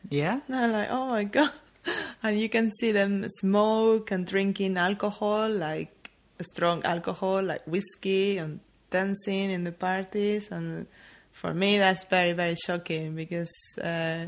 Yeah. 0.09 0.41
And 0.49 0.57
I'm 0.57 0.73
like, 0.73 0.89
oh 0.91 1.07
my 1.09 1.25
god. 1.25 1.53
And 2.23 2.39
you 2.39 2.49
can 2.51 2.71
see 2.73 2.93
them 2.93 3.27
smoke 3.39 4.11
and 4.11 4.27
drinking 4.27 4.77
alcohol, 4.77 5.49
like 5.49 6.11
strong 6.43 6.85
alcohol, 6.85 7.43
like 7.43 7.67
whiskey, 7.67 8.37
and 8.37 8.61
dancing 8.91 9.51
in 9.51 9.65
the 9.65 9.73
parties. 9.73 10.51
And 10.51 10.87
for 11.33 11.55
me, 11.55 11.79
that's 11.79 12.05
very, 12.05 12.33
very 12.33 12.55
shocking 12.55 13.15
because 13.15 13.51
uh, 13.83 14.27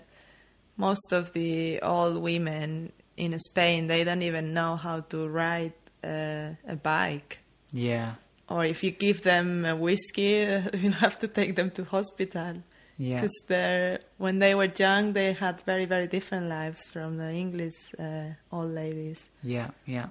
most 0.76 1.12
of 1.12 1.32
the 1.32 1.80
old 1.80 2.16
women 2.22 2.92
in 3.16 3.38
Spain, 3.38 3.86
they 3.86 4.04
don't 4.04 4.22
even 4.22 4.54
know 4.54 4.76
how 4.76 5.00
to 5.00 5.28
ride 5.28 5.74
uh, 6.02 6.50
a 6.66 6.76
bike. 6.82 7.38
Yeah. 7.72 8.14
Or 8.48 8.64
if 8.64 8.82
you 8.82 8.90
give 8.90 9.22
them 9.22 9.64
a 9.64 9.76
whiskey, 9.76 10.62
you'll 10.74 10.92
have 10.92 11.18
to 11.20 11.28
take 11.28 11.56
them 11.56 11.70
to 11.72 11.84
hospital. 11.84 12.62
Yeah. 12.98 13.16
Because 13.16 13.42
they're 13.48 14.00
when 14.18 14.38
they 14.38 14.54
were 14.54 14.70
young, 14.76 15.12
they 15.14 15.32
had 15.32 15.60
very 15.62 15.86
very 15.86 16.06
different 16.06 16.48
lives 16.48 16.88
from 16.88 17.16
the 17.16 17.30
English 17.30 17.74
uh, 17.98 18.34
old 18.52 18.74
ladies. 18.74 19.22
Yeah, 19.42 19.70
yeah. 19.86 20.08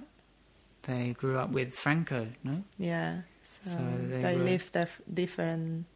They 0.82 1.14
grew 1.16 1.38
up 1.38 1.50
with 1.50 1.74
Franco, 1.74 2.26
no? 2.42 2.64
Yeah, 2.76 3.20
so, 3.64 3.70
So 3.70 3.78
they 4.08 4.20
they, 4.20 4.34
lived 4.34 4.72
dif- 4.72 5.00
different 5.12 5.86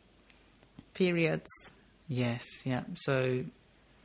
periods. 0.94 1.48
Yes, 2.08 2.44
yeah. 2.64 2.84
So, 2.94 3.44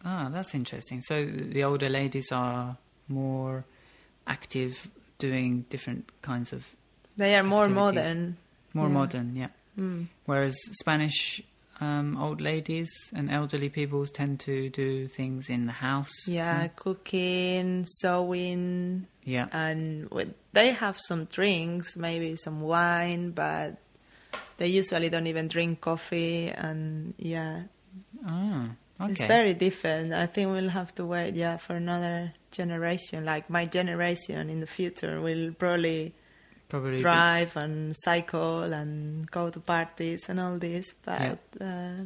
ah, 0.06 0.30
that's 0.32 0.54
interesting. 0.56 1.02
So 1.02 1.26
the 1.26 1.64
older 1.64 1.90
ladies 1.90 2.32
are 2.32 2.78
more 3.08 3.66
active, 4.28 4.88
doing 5.20 5.66
different 5.70 6.10
kinds 6.22 6.54
of 6.54 6.66
They 7.18 7.36
are 7.36 7.44
more 7.44 7.66
Activities. 7.66 7.94
modern. 7.96 8.38
more 8.74 8.88
Yeah. 8.88 8.94
modern, 8.94 9.36
yeah. 9.36 9.48
Mm. 9.78 10.08
Whereas 10.26 10.56
Spanish 10.80 11.42
um, 11.80 12.16
old 12.18 12.42
ladies 12.42 12.90
and 13.14 13.30
elderly 13.32 13.70
people 13.70 14.06
tend 14.06 14.40
to 14.42 14.70
do 14.70 15.08
things 15.08 15.50
in 15.50 15.66
the 15.66 15.72
house. 15.74 16.28
Yeah, 16.28 16.68
cooking, 16.76 17.86
sewing, 17.88 19.08
yeah, 19.24 19.48
and 19.52 20.08
they 20.54 20.72
have 20.72 21.00
some 21.00 21.26
drinks, 21.26 21.96
maybe 21.98 22.36
some 22.36 22.62
wine, 22.62 23.32
but 23.32 23.78
they 24.58 24.68
usually 24.68 25.10
don't 25.10 25.26
even 25.28 25.48
drink 25.48 25.82
coffee. 25.82 26.50
And 26.50 27.14
yeah, 27.18 27.64
Ah, 28.26 28.70
okay. 29.00 29.12
It's 29.12 29.22
very 29.24 29.54
different. 29.54 30.14
I 30.14 30.26
think 30.26 30.52
we'll 30.52 30.70
have 30.70 30.94
to 30.96 31.06
wait, 31.06 31.36
yeah, 31.36 31.58
for 31.58 31.76
another 31.76 32.34
generation. 32.52 33.26
Like 33.26 33.50
my 33.50 33.66
generation 33.66 34.50
in 34.50 34.60
the 34.60 34.68
future 34.68 35.22
will 35.22 35.54
probably 35.54 36.14
Probably 36.70 36.98
be- 36.98 37.02
drive 37.02 37.56
and 37.58 37.96
cycle 37.98 38.64
and 38.74 39.30
go 39.30 39.50
to 39.50 39.60
parties 39.60 40.22
and 40.30 40.40
all 40.40 40.58
this, 40.58 40.94
but 41.04 41.40
uh, 41.60 42.04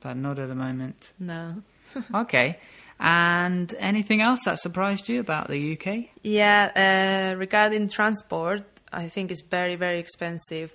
but 0.00 0.16
not 0.16 0.38
at 0.38 0.48
the 0.48 0.54
moment. 0.54 1.12
no. 1.18 1.62
okay. 2.14 2.58
And 3.00 3.72
anything 3.78 4.20
else 4.20 4.40
that 4.44 4.58
surprised 4.58 5.08
you 5.08 5.20
about 5.20 5.48
the 5.48 5.72
UK? 5.78 6.06
Yeah, 6.24 7.32
uh, 7.32 7.38
regarding 7.38 7.88
transport, 7.88 8.64
I 8.92 9.08
think 9.08 9.30
it's 9.30 9.42
very, 9.42 9.76
very 9.76 9.98
expensive. 10.00 10.72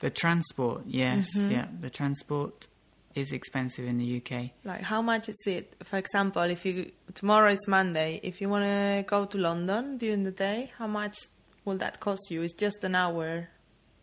The 0.00 0.10
transport, 0.10 0.82
yes, 0.86 1.28
yeah, 1.36 1.66
the 1.80 1.90
transport 1.90 2.66
is 3.14 3.32
expensive 3.32 3.86
in 3.86 3.98
the 3.98 4.16
UK. 4.18 4.50
Like, 4.64 4.82
how 4.82 5.02
much 5.02 5.28
is 5.28 5.38
it? 5.46 5.74
For 5.84 5.98
example, 5.98 6.42
if 6.42 6.64
you 6.64 6.92
tomorrow 7.14 7.50
is 7.50 7.66
Monday, 7.68 8.20
if 8.22 8.40
you 8.40 8.48
want 8.48 8.64
to 8.64 9.04
go 9.06 9.24
to 9.26 9.38
London 9.38 9.98
during 9.98 10.24
the 10.24 10.30
day, 10.30 10.72
how 10.78 10.86
much 10.86 11.18
will 11.64 11.76
that 11.78 12.00
cost 12.00 12.30
you? 12.30 12.42
It's 12.42 12.54
just 12.54 12.82
an 12.84 12.94
hour. 12.94 13.48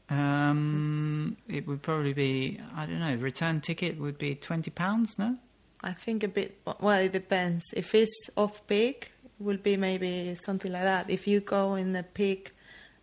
Um, 0.09 1.37
it 1.47 1.67
would 1.67 1.81
probably 1.81 2.13
be 2.13 2.59
I 2.75 2.85
don't 2.85 2.99
know. 2.99 3.15
Return 3.15 3.61
ticket 3.61 3.99
would 3.99 4.17
be 4.17 4.35
twenty 4.35 4.71
pounds. 4.71 5.17
No. 5.17 5.37
I 5.81 5.93
think 5.93 6.23
a 6.23 6.27
bit. 6.27 6.59
Well, 6.65 6.99
it 6.99 7.13
depends. 7.13 7.63
If 7.73 7.95
it's 7.95 8.29
off 8.35 8.65
peak, 8.67 9.11
it 9.23 9.43
will 9.43 9.57
be 9.57 9.77
maybe 9.77 10.35
something 10.43 10.71
like 10.71 10.83
that. 10.83 11.09
If 11.09 11.27
you 11.27 11.39
go 11.39 11.75
in 11.75 11.93
the 11.93 12.03
peak 12.03 12.51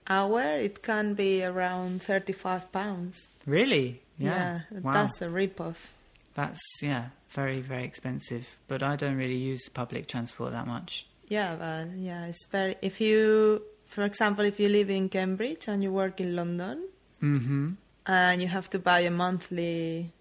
hour, 0.09 0.43
it 0.43 0.83
can 0.83 1.15
be 1.15 1.43
around 1.45 2.03
thirty-five 2.03 2.71
pounds. 2.73 3.29
Really? 3.47 4.03
Yeah. 4.19 4.61
wow. 4.71 4.93
that's 4.93 5.21
a 5.21 5.29
rip-off. 5.29 5.93
That's 6.37 6.61
yeah, 6.83 7.07
very 7.31 7.61
very 7.61 7.85
expensive. 7.85 8.47
But 8.69 8.83
I 8.83 8.95
don't 8.97 9.17
really 9.17 9.37
use 9.53 9.69
public 9.69 10.07
transport 10.07 10.53
that 10.53 10.67
much. 10.67 11.07
Yeah, 11.29 11.57
but 11.57 11.97
yeah, 11.99 12.27
it's 12.27 12.47
very. 12.53 12.77
If 12.83 13.01
you, 13.01 13.63
for 13.87 14.05
example, 14.05 14.45
if 14.45 14.61
you 14.61 14.69
live 14.69 14.91
in 14.91 15.09
Cambridge 15.09 15.67
and 15.67 15.83
you 15.83 15.91
work 15.93 16.21
in 16.21 16.37
London, 16.37 16.85
Mm-hmm. 17.23 17.71
and 18.07 18.43
you 18.43 18.49
have 18.49 18.69
to 18.71 18.79
buy 18.79 19.01
a 19.01 19.11
monthly 19.11 20.13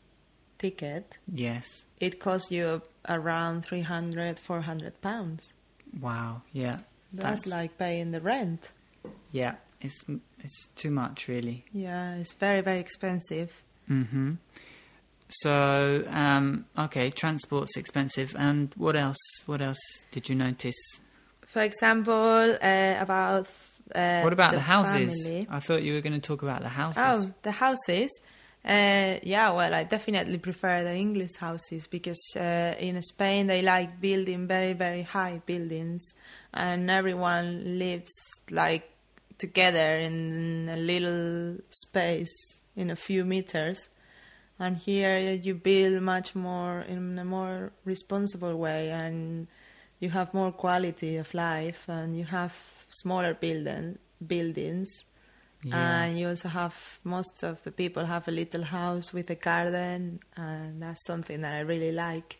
ticket, 0.58 1.18
Yes. 1.32 1.66
it 2.00 2.20
costs 2.22 2.50
you 2.52 2.82
around 3.10 3.66
300, 3.66 4.40
400 4.40 5.02
pounds. 5.02 5.44
Wow. 6.00 6.42
Yeah. 6.54 6.80
That's, 7.14 7.46
like 7.46 7.78
paying 7.78 8.12
the 8.12 8.22
rent. 8.22 8.70
yeah. 9.32 9.56
It's 9.82 10.04
it's 10.44 10.68
too 10.76 10.90
much 10.90 11.28
really. 11.28 11.66
Yeah, 11.74 12.16
it's 12.16 12.32
very, 12.34 12.62
very 12.62 12.80
expensive. 12.80 13.52
Mm-hmm. 13.90 14.36
So 15.30 16.04
um, 16.10 16.66
okay, 16.78 17.10
transport's 17.10 17.78
expensive. 17.78 18.36
And 18.38 18.74
what 18.78 18.96
else? 18.96 19.18
What 19.46 19.62
else 19.62 19.80
did 20.12 20.30
you 20.30 20.36
notice? 20.36 20.76
For 21.46 21.62
example, 21.62 22.58
uh, 22.62 22.96
about 23.00 23.48
uh, 23.94 24.22
what 24.22 24.34
about 24.34 24.54
the, 24.54 24.60
houses? 24.60 25.24
family. 25.24 25.48
I 25.50 25.60
thought 25.60 25.84
you 25.84 25.94
were 25.94 26.02
going 26.02 26.14
to 26.14 26.20
talk 26.20 26.42
about 26.42 26.62
the 26.62 26.70
houses. 26.70 27.04
Oh, 27.04 27.32
the 27.44 27.52
houses. 27.52 28.12
Uh, 28.64 29.20
yeah, 29.22 29.52
well, 29.52 29.76
I 29.76 29.84
definitely 29.84 30.40
prefer 30.40 30.84
the 30.84 30.96
English 30.96 31.36
houses 31.36 31.86
because 31.86 32.20
uh, 32.36 32.74
in 32.80 33.00
Spain 33.04 33.46
they 33.46 33.62
like 33.62 34.02
building 34.02 34.48
very, 34.48 34.74
very 34.74 35.04
high 35.04 35.40
buildings, 35.46 36.04
and 36.52 36.90
everyone 36.90 37.78
lives 37.78 38.12
like 38.50 38.90
together 39.38 39.98
in 39.98 40.68
a 40.70 40.78
little 40.78 41.58
space 41.70 42.34
in 42.76 42.90
a 42.90 42.96
few 42.96 43.24
meters. 43.24 43.88
And 44.60 44.78
here 44.78 45.34
you 45.34 45.54
build 45.56 46.02
much 46.02 46.34
more 46.34 46.82
in 46.82 47.20
a 47.20 47.26
more 47.26 47.72
responsible 47.84 48.58
way, 48.58 48.90
and 48.90 49.48
you 50.00 50.10
have 50.10 50.34
more 50.34 50.52
quality 50.52 51.18
of 51.18 51.34
life, 51.34 51.84
and 51.88 52.18
you 52.18 52.26
have 52.26 52.54
smaller 52.90 53.34
building, 53.34 53.98
buildings. 54.26 54.90
Yeah. 55.64 56.04
And 56.04 56.20
you 56.20 56.28
also 56.30 56.48
have 56.48 56.76
most 57.04 57.44
of 57.44 57.62
the 57.64 57.72
people 57.72 58.06
have 58.06 58.28
a 58.28 58.32
little 58.32 58.64
house 58.64 59.12
with 59.12 59.30
a 59.30 59.36
garden, 59.36 60.20
and 60.38 60.82
that's 60.82 61.04
something 61.06 61.42
that 61.42 61.54
I 61.54 61.60
really 61.62 61.92
like. 61.92 62.40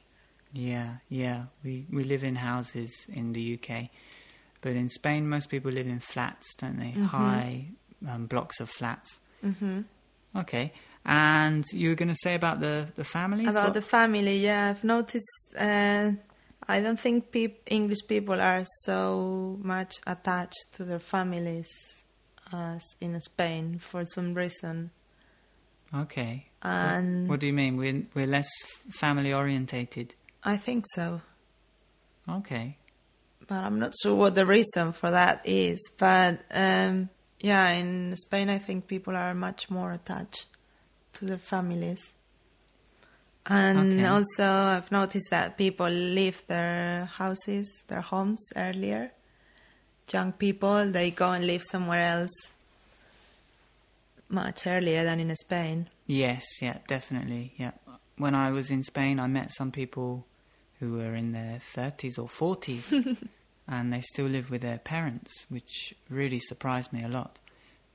Yeah, 0.54 0.98
yeah. 1.10 1.46
We 1.64 1.86
we 1.92 2.04
live 2.04 2.24
in 2.24 2.36
houses 2.36 2.92
in 3.12 3.34
the 3.34 3.60
UK, 3.60 3.90
but 4.62 4.72
in 4.74 4.90
Spain, 4.90 5.28
most 5.28 5.50
people 5.50 5.72
live 5.72 5.88
in 5.88 6.00
flats, 6.00 6.56
don't 6.56 6.80
they? 6.80 6.92
Mm-hmm. 6.92 7.06
High 7.06 7.68
um, 8.08 8.28
blocks 8.28 8.60
of 8.60 8.70
flats. 8.70 9.20
hmm 9.42 9.82
Okay. 10.36 10.74
And 11.06 11.64
you 11.72 11.90
were 11.90 11.96
going 11.96 12.10
to 12.10 12.18
say 12.24 12.34
about 12.36 12.60
the 12.60 12.88
the 12.96 13.04
families? 13.04 13.48
About 13.48 13.66
What- 13.66 13.74
the 13.76 13.82
family, 13.82 14.38
yeah, 14.40 14.70
I've 14.70 14.84
noticed. 14.84 15.56
Uh, 15.58 16.12
I 16.68 16.80
don't 16.82 17.00
think 17.00 17.30
peop- 17.32 17.62
English 17.68 18.08
people 18.08 18.42
are 18.42 18.64
so 18.86 19.60
much 19.62 19.94
attached 20.08 20.66
to 20.74 20.84
their 20.84 21.00
families 21.00 21.68
as 22.52 22.82
in 23.00 23.20
Spain 23.22 23.78
for 23.80 24.04
some 24.06 24.34
reason. 24.34 24.90
okay. 25.94 26.48
And 26.64 27.30
What 27.30 27.40
do 27.40 27.46
you 27.48 27.54
mean? 27.54 27.78
We're 27.78 28.04
we're 28.16 28.26
less 28.28 28.50
family 29.00 29.32
orientated. 29.34 30.16
I 30.44 30.58
think 30.58 30.86
so. 30.96 31.22
Okay. 32.28 32.78
but 33.48 33.64
I'm 33.64 33.78
not 33.78 33.94
sure 34.02 34.16
what 34.16 34.34
the 34.34 34.46
reason 34.46 34.92
for 34.94 35.12
that 35.12 35.42
is. 35.46 35.80
But 36.00 36.40
um, 36.50 37.10
yeah, 37.40 37.70
in 37.74 38.16
Spain, 38.16 38.50
I 38.50 38.58
think 38.58 38.88
people 38.88 39.16
are 39.16 39.36
much 39.36 39.70
more 39.70 39.92
attached 39.92 40.48
to 41.16 41.26
their 41.26 41.38
families. 41.38 42.02
And 43.48 43.94
Okay. 43.94 44.06
also, 44.06 44.44
I've 44.44 44.92
noticed 44.92 45.30
that 45.30 45.58
people 45.58 45.88
leave 45.90 46.42
their 46.48 47.06
houses, 47.06 47.72
their 47.88 48.02
homes 48.02 48.44
earlier. 48.56 49.12
Young 50.12 50.32
people, 50.34 50.92
they 50.92 51.12
go 51.12 51.32
and 51.32 51.46
live 51.46 51.64
somewhere 51.64 52.06
else 52.06 52.32
much 54.30 54.66
earlier 54.66 55.04
than 55.04 55.20
in 55.20 55.36
Spain. 55.36 55.88
Yes, 56.08 56.44
yeah, 56.62 56.78
definitely. 56.88 57.54
Yeah. 57.58 57.72
When 58.18 58.34
I 58.34 58.52
was 58.52 58.72
in 58.72 58.84
Spain, 58.84 59.20
I 59.20 59.28
met 59.28 59.52
some 59.54 59.72
people 59.72 60.26
who 60.80 60.94
were 60.94 61.16
in 61.16 61.32
their 61.32 61.60
30s 61.76 62.18
or 62.18 62.28
40s 62.28 63.18
and 63.68 63.94
they 63.94 64.02
still 64.02 64.28
live 64.28 64.50
with 64.50 64.62
their 64.62 64.78
parents, 64.80 65.32
which 65.50 65.94
really 66.10 66.40
surprised 66.40 66.92
me 66.94 67.04
a 67.04 67.08
lot. 67.08 67.40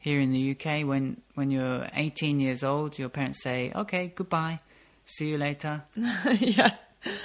Here 0.00 0.18
in 0.20 0.32
the 0.32 0.52
UK, 0.52 0.86
when, 0.86 1.20
when 1.34 1.50
you're 1.50 1.86
18 1.94 2.40
years 2.40 2.64
old, 2.64 2.98
your 2.98 3.10
parents 3.10 3.42
say, 3.42 3.70
okay, 3.74 4.12
goodbye, 4.14 4.60
see 5.04 5.28
you 5.28 5.38
later. 5.38 5.84
yeah. 6.38 6.72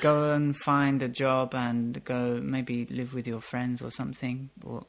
Go 0.01 0.31
and 0.31 0.55
find 0.57 1.01
a 1.01 1.07
job 1.07 1.55
and 1.55 2.03
go 2.03 2.39
maybe 2.43 2.85
live 2.89 3.13
with 3.13 3.27
your 3.27 3.41
friends 3.41 3.81
or 3.81 3.91
something. 3.91 4.49
Or 4.63 4.85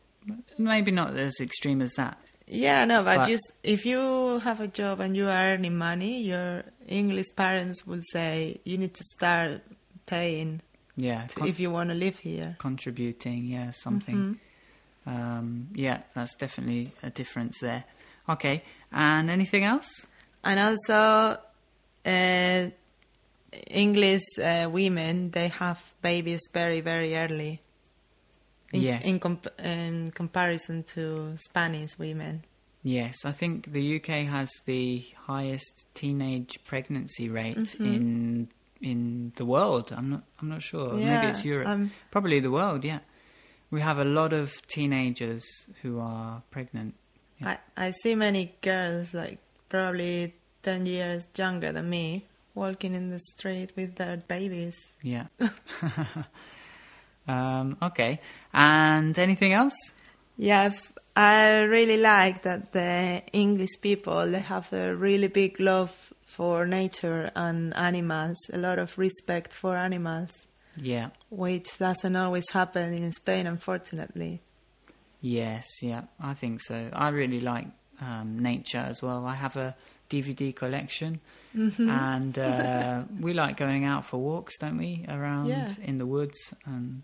maybe 0.58 0.90
not 0.90 1.16
as 1.16 1.34
extreme 1.40 1.80
as 1.80 1.92
that. 1.96 2.18
Yeah, 2.48 2.84
no, 2.84 3.02
but, 3.02 3.16
But- 3.18 3.28
just 3.28 3.52
if 3.62 3.84
you 3.86 4.38
have 4.40 4.60
a 4.60 4.68
job 4.68 5.00
and 5.00 5.16
you 5.16 5.26
are 5.28 5.52
earning 5.54 5.76
money, 5.76 6.22
your 6.22 6.64
English 6.88 7.26
parents 7.36 7.86
will 7.86 8.02
say 8.12 8.60
you 8.64 8.78
need 8.78 8.94
to 8.94 9.04
start 9.16 9.62
paying 10.06 10.60
Yeah, 10.96 11.26
to, 11.28 11.46
if 11.46 11.58
you 11.60 11.70
want 11.72 11.90
to 11.90 11.94
live 11.96 12.18
here. 12.18 12.54
contributing, 12.58 13.46
yeah, 13.46 13.70
something. 13.72 14.14
Mm-hmm. 14.16 14.32
Um, 15.06 15.68
yeah, 15.74 16.02
that's 16.14 16.34
definitely 16.34 16.92
a 17.02 17.10
difference 17.10 17.58
there. 17.60 17.84
Okay, 18.28 18.62
and 18.92 19.30
anything 19.30 19.62
else? 19.64 19.88
And 20.42 20.58
also, 20.58 21.38
uh, 22.04 22.70
English 23.70 24.22
uh, 24.42 24.68
women 24.70 25.30
they 25.30 25.48
have 25.48 25.80
babies 26.02 26.40
very 26.52 26.80
very 26.80 27.16
early. 27.16 27.60
In, 28.72 28.82
Yes. 28.82 29.04
In, 29.04 29.20
comp- 29.20 29.60
in 29.60 30.10
comparison 30.10 30.82
to 30.94 31.34
Spanish 31.36 31.96
women. 31.98 32.42
Yes, 32.82 33.24
I 33.24 33.30
think 33.32 33.72
the 33.72 33.96
UK 33.96 34.24
has 34.26 34.50
the 34.64 35.04
highest 35.26 35.84
teenage 35.94 36.58
pregnancy 36.64 37.28
rate 37.28 37.74
in 37.80 38.48
in 38.80 39.32
the 39.36 39.44
world. 39.44 39.92
I'm 39.96 40.10
not 40.10 40.22
I'm 40.40 40.48
not 40.48 40.62
sure. 40.62 40.94
Maybe 40.94 41.26
it's 41.28 41.44
Europe. 41.44 41.68
um, 41.68 41.90
Probably 42.10 42.40
the 42.40 42.50
world. 42.50 42.84
Yeah, 42.84 42.98
we 43.70 43.80
have 43.80 43.98
a 43.98 44.04
lot 44.04 44.32
of 44.32 44.52
teenagers 44.68 45.44
who 45.82 45.98
are 46.00 46.42
pregnant. 46.50 46.94
Yeah. 47.40 47.56
I, 47.76 47.86
I 47.88 47.90
see 48.02 48.14
many 48.14 48.54
girls 48.62 49.12
like 49.12 49.38
probably 49.68 50.34
ten 50.62 50.86
years 50.86 51.26
younger 51.36 51.72
than 51.72 51.90
me 51.90 52.26
walking 52.54 52.94
in 52.94 53.10
the 53.10 53.18
street 53.18 53.72
with 53.76 53.96
their 53.96 54.16
babies. 54.28 54.76
Yeah. 55.02 55.26
um, 57.28 57.76
okay, 57.82 58.20
and 58.52 59.18
anything 59.18 59.52
else? 59.52 59.76
Yeah, 60.36 60.70
I 61.14 61.60
really 61.60 61.96
like 61.96 62.42
that 62.42 62.72
the 62.72 63.22
English 63.32 63.80
people 63.80 64.30
they 64.30 64.40
have 64.40 64.70
a 64.72 64.94
really 64.94 65.28
big 65.28 65.58
love 65.60 66.12
for 66.26 66.66
nature 66.66 67.30
and 67.34 67.74
animals, 67.74 68.36
a 68.52 68.58
lot 68.58 68.78
of 68.78 68.98
respect 68.98 69.52
for 69.52 69.76
animals, 69.76 70.45
Yeah. 70.76 71.08
which 71.30 71.78
doesn't 71.78 72.16
always 72.16 72.48
happen 72.50 72.92
in 72.92 73.12
Spain, 73.12 73.46
unfortunately. 73.46 74.42
Yes, 75.20 75.64
yeah, 75.82 76.02
I 76.20 76.34
think 76.34 76.60
so. 76.62 76.90
I 76.92 77.08
really 77.08 77.40
like 77.40 77.66
um, 78.00 78.38
nature 78.38 78.78
as 78.86 79.02
well. 79.02 79.24
I 79.26 79.34
have 79.34 79.56
a 79.56 79.74
DVD 80.10 80.54
collection, 80.54 81.20
Mm-hmm. 81.56 81.88
and 81.88 82.38
uh, 82.38 83.02
we 83.20 83.32
like 83.32 83.56
going 83.56 83.84
out 83.86 84.04
for 84.04 84.18
walks, 84.18 84.58
don't 84.58 84.76
we? 84.76 85.06
Around 85.08 85.46
Yeah. 85.46 85.72
in 85.82 85.96
the 85.98 86.04
woods 86.06 86.36
and 86.66 87.02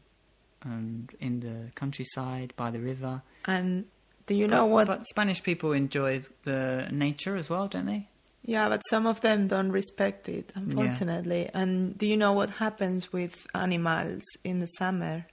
and 0.62 1.10
in 1.20 1.40
the 1.40 1.72
countryside 1.74 2.52
by 2.54 2.70
the 2.70 2.78
river. 2.78 3.22
And 3.46 3.86
do 4.26 4.34
you 4.34 4.46
know 4.46 4.64
but, 4.66 4.70
what? 4.70 4.86
But 4.86 5.06
Spanish 5.08 5.42
people 5.42 5.72
enjoy 5.72 6.22
the 6.44 6.86
nature 6.92 7.34
as 7.36 7.48
well, 7.50 7.66
don't 7.66 7.86
they? 7.86 8.08
Yeah, 8.44 8.68
but 8.68 8.80
some 8.90 9.06
of 9.06 9.20
them 9.20 9.46
don't 9.46 9.70
respect 9.70 10.28
it, 10.28 10.50
unfortunately. 10.54 11.48
And 11.54 11.96
do 11.96 12.06
you 12.06 12.16
know 12.16 12.32
what 12.32 12.50
happens 12.50 13.12
with 13.12 13.36
animals 13.54 14.22
in 14.42 14.58
the 14.58 14.66
summer? 14.66 15.26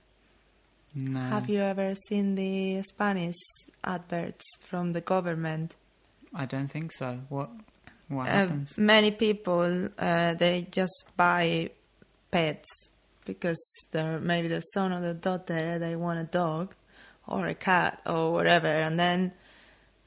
No. 0.93 1.19
Have 1.19 1.49
you 1.49 1.59
ever 1.59 1.95
seen 2.07 2.35
the 2.35 2.81
Spanish 2.83 3.35
adverts 3.83 4.43
from 4.69 4.93
the 4.93 5.01
government? 5.01 5.75
I 6.35 6.45
don't 6.45 6.67
think 6.67 6.91
so. 6.91 7.19
What 7.29 7.49
what 8.09 8.27
Uh, 8.27 8.31
happens? 8.31 8.77
many 8.77 9.11
people 9.11 9.89
uh, 9.97 10.33
they 10.35 10.67
just 10.71 11.05
buy 11.17 11.69
pets 12.31 12.67
because 13.25 13.61
their 13.91 14.19
maybe 14.19 14.47
their 14.47 14.61
son 14.73 14.91
or 14.93 15.01
their 15.01 15.13
daughter 15.13 15.77
they 15.79 15.95
want 15.95 16.19
a 16.19 16.23
dog 16.23 16.73
or 17.27 17.47
a 17.47 17.55
cat 17.55 18.01
or 18.05 18.31
whatever, 18.33 18.67
and 18.67 18.99
then 18.99 19.31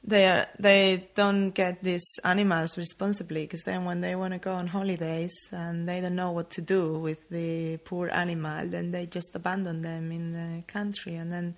they 0.05 0.25
are, 0.25 0.47
they 0.59 1.09
don't 1.15 1.51
get 1.51 1.81
these 1.81 2.19
animals 2.23 2.77
responsibly 2.77 3.43
because 3.43 3.63
then 3.63 3.85
when 3.85 4.01
they 4.01 4.15
want 4.15 4.33
to 4.33 4.39
go 4.39 4.53
on 4.53 4.67
holidays 4.67 5.33
and 5.51 5.87
they 5.87 6.01
don't 6.01 6.15
know 6.15 6.31
what 6.31 6.49
to 6.51 6.61
do 6.61 6.99
with 6.99 7.29
the 7.29 7.77
poor 7.77 8.09
animal, 8.09 8.67
then 8.67 8.91
they 8.91 9.05
just 9.05 9.29
abandon 9.33 9.81
them 9.81 10.11
in 10.11 10.33
the 10.33 10.63
country, 10.63 11.15
and 11.15 11.31
then 11.31 11.55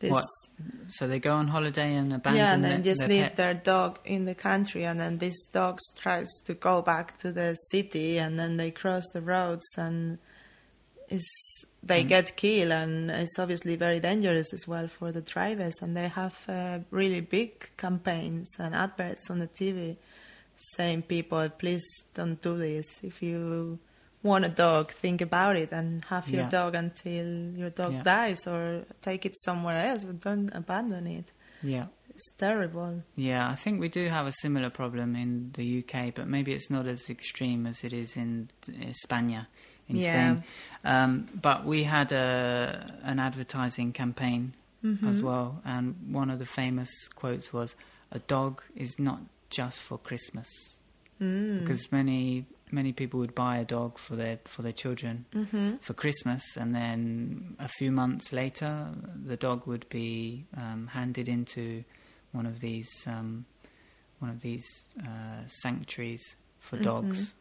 this 0.00 0.10
What? 0.10 0.24
So 0.90 1.06
they 1.06 1.20
go 1.20 1.34
on 1.34 1.46
holiday 1.46 1.94
and 1.94 2.12
abandon 2.12 2.38
yeah, 2.38 2.54
and 2.54 2.64
then 2.64 2.82
just 2.82 2.98
their 2.98 3.08
leave 3.08 3.22
pets? 3.22 3.36
their 3.36 3.54
dog 3.54 4.00
in 4.04 4.24
the 4.24 4.34
country, 4.34 4.84
and 4.84 4.98
then 4.98 5.18
this 5.18 5.44
dog 5.46 5.78
tries 5.96 6.28
to 6.46 6.54
go 6.54 6.82
back 6.82 7.18
to 7.18 7.30
the 7.32 7.54
city, 7.54 8.18
and 8.18 8.38
then 8.38 8.56
they 8.56 8.72
cross 8.72 9.04
the 9.12 9.22
roads, 9.22 9.66
and 9.76 10.18
is 11.08 11.26
they 11.82 12.02
Mm. 12.04 12.08
get 12.08 12.36
killed, 12.36 12.72
and 12.72 13.10
it's 13.10 13.38
obviously 13.38 13.76
very 13.76 14.00
dangerous 14.00 14.52
as 14.54 14.66
well 14.66 14.88
for 14.88 15.12
the 15.12 15.20
drivers. 15.20 15.74
And 15.82 15.96
they 15.96 16.08
have 16.08 16.34
uh, 16.48 16.78
really 16.90 17.20
big 17.20 17.68
campaigns 17.76 18.48
and 18.58 18.74
adverts 18.74 19.28
on 19.30 19.38
the 19.40 19.48
TV 19.48 19.96
saying, 20.76 21.02
"People, 21.02 21.48
please 21.50 21.84
don't 22.14 22.40
do 22.40 22.56
this. 22.56 22.86
If 23.02 23.22
you 23.22 23.78
want 24.22 24.44
a 24.46 24.48
dog, 24.48 24.92
think 24.92 25.20
about 25.20 25.56
it 25.56 25.72
and 25.72 26.02
have 26.06 26.28
your 26.30 26.42
Yeah. 26.44 26.48
dog 26.48 26.74
until 26.74 27.50
your 27.56 27.70
dog 27.70 27.92
Yeah. 27.92 28.02
dies, 28.02 28.46
or 28.46 28.86
take 29.02 29.26
it 29.26 29.34
somewhere 29.44 29.76
else, 29.78 30.04
but 30.04 30.20
don't 30.20 30.50
abandon 30.54 31.06
it." 31.06 31.26
Yeah. 31.62 31.86
It's 32.08 32.32
terrible. 32.38 33.02
Yeah, 33.16 33.50
I 33.50 33.56
think 33.56 33.80
we 33.80 33.88
do 33.88 34.08
have 34.08 34.26
a 34.28 34.32
similar 34.40 34.70
problem 34.70 35.16
in 35.16 35.50
the 35.54 35.64
UK, 35.64 36.12
but 36.12 36.28
maybe 36.28 36.52
it's 36.52 36.70
not 36.70 36.86
as 36.86 37.10
extreme 37.10 37.66
as 37.66 37.82
it 37.82 37.92
is 37.92 38.16
in 38.16 38.48
España, 38.68 39.48
in 39.88 39.96
Yeah. 39.96 40.10
Spain. 40.12 40.44
Um, 40.84 41.28
but 41.40 41.64
we 41.64 41.82
had 41.84 42.12
a, 42.12 42.98
an 43.02 43.18
advertising 43.18 43.92
campaign 43.92 44.54
Mm-hmm. 44.84 45.08
as 45.08 45.22
well, 45.22 45.62
and 45.64 45.94
one 46.12 46.28
of 46.28 46.38
the 46.38 46.44
famous 46.44 46.90
quotes 47.14 47.52
was, 47.54 47.74
"A 48.12 48.18
dog 48.18 48.60
is 48.76 48.98
not 48.98 49.20
just 49.48 49.80
for 49.80 49.96
Christmas," 49.98 50.46
Mm. 51.20 51.60
because 51.60 51.90
many 51.90 52.44
many 52.70 52.92
people 52.92 53.20
would 53.20 53.34
buy 53.34 53.56
a 53.58 53.64
dog 53.64 53.96
for 53.98 54.14
their 54.16 54.38
for 54.44 54.60
their 54.62 54.72
children 54.72 55.24
Mm-hmm. 55.34 55.76
for 55.80 55.94
Christmas, 55.94 56.42
and 56.56 56.74
then 56.74 57.56
a 57.58 57.68
few 57.68 57.90
months 57.92 58.30
later, 58.32 58.88
the 59.26 59.36
dog 59.38 59.66
would 59.66 59.88
be 59.88 60.44
um, 60.56 60.88
handed 60.88 61.28
into 61.30 61.82
one 62.32 62.44
of 62.44 62.60
these 62.60 62.90
um, 63.06 63.46
one 64.18 64.30
of 64.30 64.40
these 64.42 64.66
uh, 65.00 65.46
sanctuaries 65.62 66.36
for 66.60 66.76
dogs, 66.76 67.32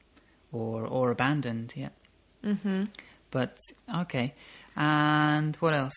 or 0.53 0.85
or 0.85 1.11
abandoned. 1.11 1.73
Yeah, 1.75 1.89
Mm-hmm. 2.43 2.83
but 3.31 3.57
okay. 4.01 4.33
And 4.75 5.55
what 5.57 5.73
else? 5.73 5.93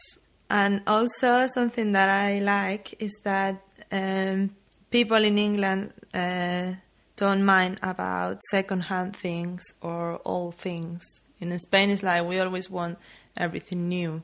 And 0.48 0.82
also 0.86 1.46
something 1.54 1.92
that 1.92 2.08
I 2.08 2.38
like 2.38 2.94
is 3.00 3.12
that 3.24 3.62
um, 3.90 4.50
people 4.90 5.24
in 5.24 5.38
England 5.38 5.92
uh, 6.14 6.72
don't 7.16 7.44
mind 7.44 7.78
about 7.82 8.40
second-hand 8.50 9.16
things 9.16 9.62
or 9.80 10.20
old 10.24 10.54
things. 10.56 11.02
In 11.40 11.58
Spain, 11.58 11.90
it's 11.90 12.02
like 12.02 12.24
we 12.24 12.38
always 12.38 12.70
want 12.70 12.98
everything 13.36 13.88
new, 13.88 14.22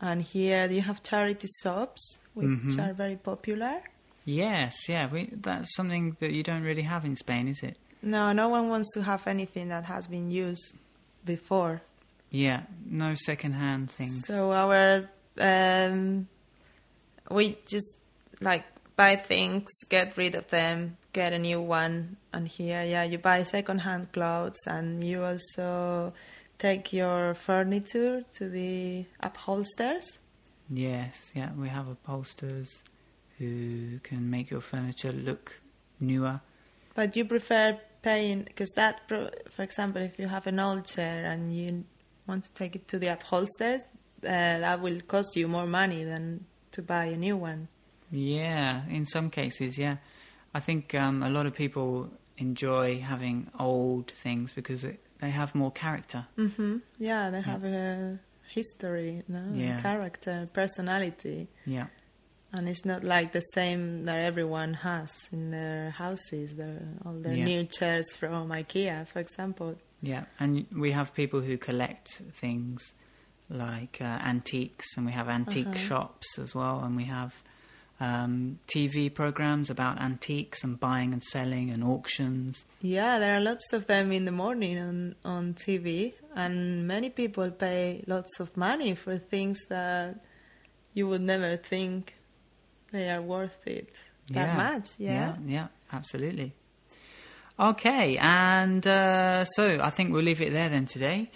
and 0.00 0.20
here 0.22 0.66
you 0.70 0.80
have 0.82 1.02
charity 1.02 1.48
shops 1.62 2.18
which 2.34 2.46
Mhm. 2.48 2.78
are 2.78 2.92
very 2.94 3.16
popular. 3.16 3.82
Yes, 4.24 4.72
yeah, 4.88 5.08
we, 5.10 5.28
that's 5.32 5.74
something 5.74 6.16
that 6.20 6.30
you 6.32 6.42
don't 6.44 6.62
really 6.62 6.82
have 6.82 7.04
in 7.04 7.16
Spain, 7.16 7.48
is 7.48 7.62
it? 7.62 7.76
No, 8.02 8.32
no 8.32 8.48
one 8.48 8.68
wants 8.68 8.88
to 8.94 9.02
have 9.02 9.26
anything 9.26 9.68
that 9.68 9.84
has 9.84 10.06
been 10.06 10.30
used 10.30 10.74
before. 11.24 11.82
Yeah, 12.30 12.62
no 12.86 13.14
second-hand 13.14 13.90
things. 13.90 14.26
So 14.26 14.52
our 14.52 15.10
um, 15.38 16.28
we 17.30 17.58
just 17.66 17.96
like 18.40 18.64
buy 18.96 19.16
things, 19.16 19.68
get 19.88 20.16
rid 20.16 20.34
of 20.34 20.48
them, 20.48 20.96
get 21.12 21.32
a 21.32 21.38
new 21.38 21.60
one, 21.60 22.16
and 22.32 22.48
here, 22.48 22.82
yeah, 22.82 23.04
you 23.04 23.18
buy 23.18 23.42
second-hand 23.42 24.12
clothes, 24.12 24.58
and 24.66 25.04
you 25.04 25.22
also 25.22 26.12
take 26.58 26.92
your 26.92 27.34
furniture 27.34 28.24
to 28.34 28.48
the 28.48 29.04
upholsters. 29.22 30.04
Yes, 30.70 31.32
yeah, 31.34 31.50
we 31.58 31.68
have 31.68 31.88
upholsterers 31.88 32.82
who 33.38 33.98
can 34.02 34.30
make 34.30 34.50
your 34.50 34.60
furniture 34.60 35.12
look 35.12 35.60
newer. 36.00 36.40
But 36.94 37.16
you 37.16 37.24
prefer 37.24 37.78
paying 38.02 38.42
because 38.42 38.70
that, 38.72 39.00
for 39.08 39.62
example, 39.62 40.02
if 40.02 40.18
you 40.18 40.28
have 40.28 40.46
an 40.46 40.58
old 40.58 40.86
chair 40.86 41.24
and 41.30 41.54
you 41.54 41.84
want 42.26 42.44
to 42.44 42.52
take 42.52 42.76
it 42.76 42.88
to 42.88 42.98
the 42.98 43.06
upholsters, 43.06 43.80
uh, 44.24 44.58
that 44.58 44.80
will 44.80 45.00
cost 45.02 45.36
you 45.36 45.48
more 45.48 45.66
money 45.66 46.04
than 46.04 46.44
to 46.72 46.82
buy 46.82 47.06
a 47.06 47.16
new 47.16 47.36
one. 47.36 47.68
Yeah, 48.10 48.82
in 48.88 49.06
some 49.06 49.30
cases, 49.30 49.78
yeah. 49.78 49.96
I 50.54 50.60
think 50.60 50.94
um, 50.94 51.22
a 51.22 51.30
lot 51.30 51.46
of 51.46 51.54
people 51.54 52.10
enjoy 52.36 53.00
having 53.00 53.50
old 53.58 54.10
things 54.10 54.52
because 54.52 54.84
it, 54.84 55.00
they 55.20 55.30
have 55.30 55.54
more 55.54 55.70
character. 55.72 56.26
hmm 56.36 56.78
Yeah, 56.98 57.30
they 57.30 57.40
have 57.40 57.64
a 57.64 58.18
history, 58.54 59.22
no? 59.28 59.42
Yeah. 59.52 59.80
character, 59.80 60.48
personality, 60.52 61.48
Yeah, 61.64 61.86
and 62.52 62.68
it's 62.68 62.84
not 62.84 63.02
like 63.04 63.32
the 63.32 63.40
same 63.54 64.04
that 64.04 64.18
everyone 64.18 64.74
has 64.74 65.16
in 65.32 65.50
their 65.50 65.90
houses. 65.90 66.54
Their, 66.54 66.82
all 67.04 67.14
their 67.14 67.34
Yeah. 67.34 67.46
new 67.46 67.64
chairs 67.64 68.12
from 68.14 68.50
IKEA, 68.50 69.06
for 69.08 69.20
example. 69.20 69.76
yeah. 70.02 70.24
And 70.40 70.66
we 70.76 70.92
have 70.92 71.14
people 71.14 71.40
who 71.40 71.56
collect 71.56 72.08
things 72.40 72.82
like 73.48 73.98
uh, 74.00 74.04
antiques, 74.04 74.86
and 74.96 75.06
we 75.06 75.12
have 75.12 75.28
antique 75.28 75.66
Uh-huh. 75.68 75.76
shops 75.88 76.38
as 76.38 76.54
well, 76.54 76.80
and 76.84 76.96
we 76.96 77.04
have 77.04 77.34
um, 78.00 78.58
TV 78.66 79.08
programs 79.14 79.70
about 79.70 80.00
antiques 80.00 80.64
and 80.64 80.80
buying 80.80 81.12
and 81.12 81.22
selling 81.22 81.70
and 81.70 81.84
auctions. 81.84 82.64
Yeah, 82.80 83.18
there 83.20 83.36
are 83.36 83.40
lots 83.40 83.72
of 83.72 83.86
them 83.86 84.10
in 84.12 84.24
the 84.24 84.32
morning 84.32 84.76
on 84.78 85.14
on 85.24 85.54
TV, 85.54 86.14
and 86.34 86.86
many 86.88 87.10
people 87.10 87.50
pay 87.50 88.02
lots 88.06 88.40
of 88.40 88.56
money 88.56 88.94
for 88.96 89.18
things 89.18 89.58
that 89.68 90.16
you 90.94 91.06
would 91.06 91.20
never 91.22 91.56
think 91.56 92.14
they 92.92 93.10
are 93.10 93.20
worth 93.22 93.66
it 93.66 93.92
that 94.28 94.48
Yeah. 94.48 94.56
much. 94.56 94.90
Yeah. 94.98 95.12
yeah, 95.12 95.36
yeah, 95.46 95.66
absolutely. 95.92 96.52
Okay, 97.58 98.16
and 98.18 98.84
uh, 98.86 99.44
so 99.44 99.78
I 99.80 99.90
think 99.90 100.12
we'll 100.12 100.24
leave 100.24 100.40
it 100.40 100.52
there 100.52 100.68
then 100.68 100.86
today. 100.86 101.30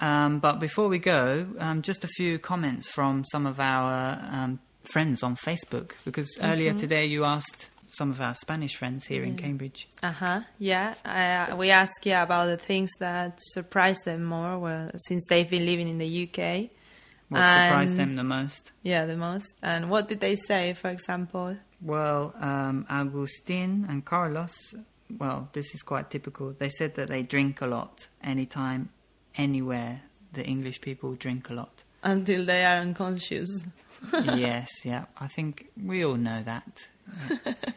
Um, 0.00 0.38
but 0.38 0.60
before 0.60 0.88
we 0.88 0.98
go, 0.98 1.46
um, 1.58 1.82
just 1.82 2.04
a 2.04 2.08
few 2.08 2.38
comments 2.38 2.88
from 2.88 3.24
some 3.32 3.46
of 3.46 3.58
our 3.58 4.20
um, 4.30 4.60
friends 4.84 5.22
on 5.22 5.34
Facebook, 5.36 5.92
because 6.04 6.28
earlier 6.40 6.72
today 6.74 7.06
you 7.06 7.24
asked 7.24 7.66
some 7.90 8.10
of 8.12 8.20
our 8.20 8.34
Spanish 8.34 8.76
friends 8.76 9.06
here 9.06 9.24
in 9.24 9.36
Cambridge. 9.36 9.88
Uh 10.02 10.12
huh. 10.12 10.40
Yeah. 10.58 10.94
Uh, 11.04 11.56
we 11.56 11.70
asked 11.70 12.04
yeah 12.04 12.22
about 12.22 12.46
the 12.46 12.56
things 12.56 12.90
that 13.00 13.40
surprised 13.52 14.04
them 14.04 14.22
more. 14.24 14.58
Well, 14.58 14.90
since 15.08 15.24
they've 15.28 15.50
been 15.50 15.66
living 15.66 15.88
in 15.88 15.98
the 15.98 16.28
UK. 16.28 16.70
What 17.28 17.40
surprised 17.40 17.96
them 17.96 18.16
the 18.16 18.24
most? 18.24 18.72
Yeah, 18.82 19.04
the 19.04 19.16
most. 19.16 19.52
And 19.62 19.90
what 19.90 20.08
did 20.08 20.20
they 20.20 20.36
say, 20.36 20.74
for 20.74 20.88
example? 20.88 21.56
Well, 21.82 22.34
um, 22.40 22.86
Agustin 22.88 23.86
and 23.88 24.04
Carlos, 24.04 24.74
well, 25.18 25.48
this 25.52 25.74
is 25.74 25.82
quite 25.82 26.10
typical. 26.10 26.54
They 26.58 26.70
said 26.70 26.94
that 26.94 27.08
they 27.08 27.22
drink 27.22 27.60
a 27.60 27.66
lot 27.66 28.08
anytime, 28.22 28.88
anywhere. 29.36 30.02
The 30.32 30.44
English 30.44 30.80
people 30.80 31.14
drink 31.14 31.50
a 31.50 31.54
lot. 31.54 31.84
Until 32.02 32.44
they 32.44 32.64
are 32.64 32.78
unconscious. 32.78 33.64
yes, 34.12 34.68
yeah. 34.84 35.04
I 35.18 35.26
think 35.26 35.68
we 35.82 36.04
all 36.04 36.16
know 36.16 36.42
that. 36.42 36.88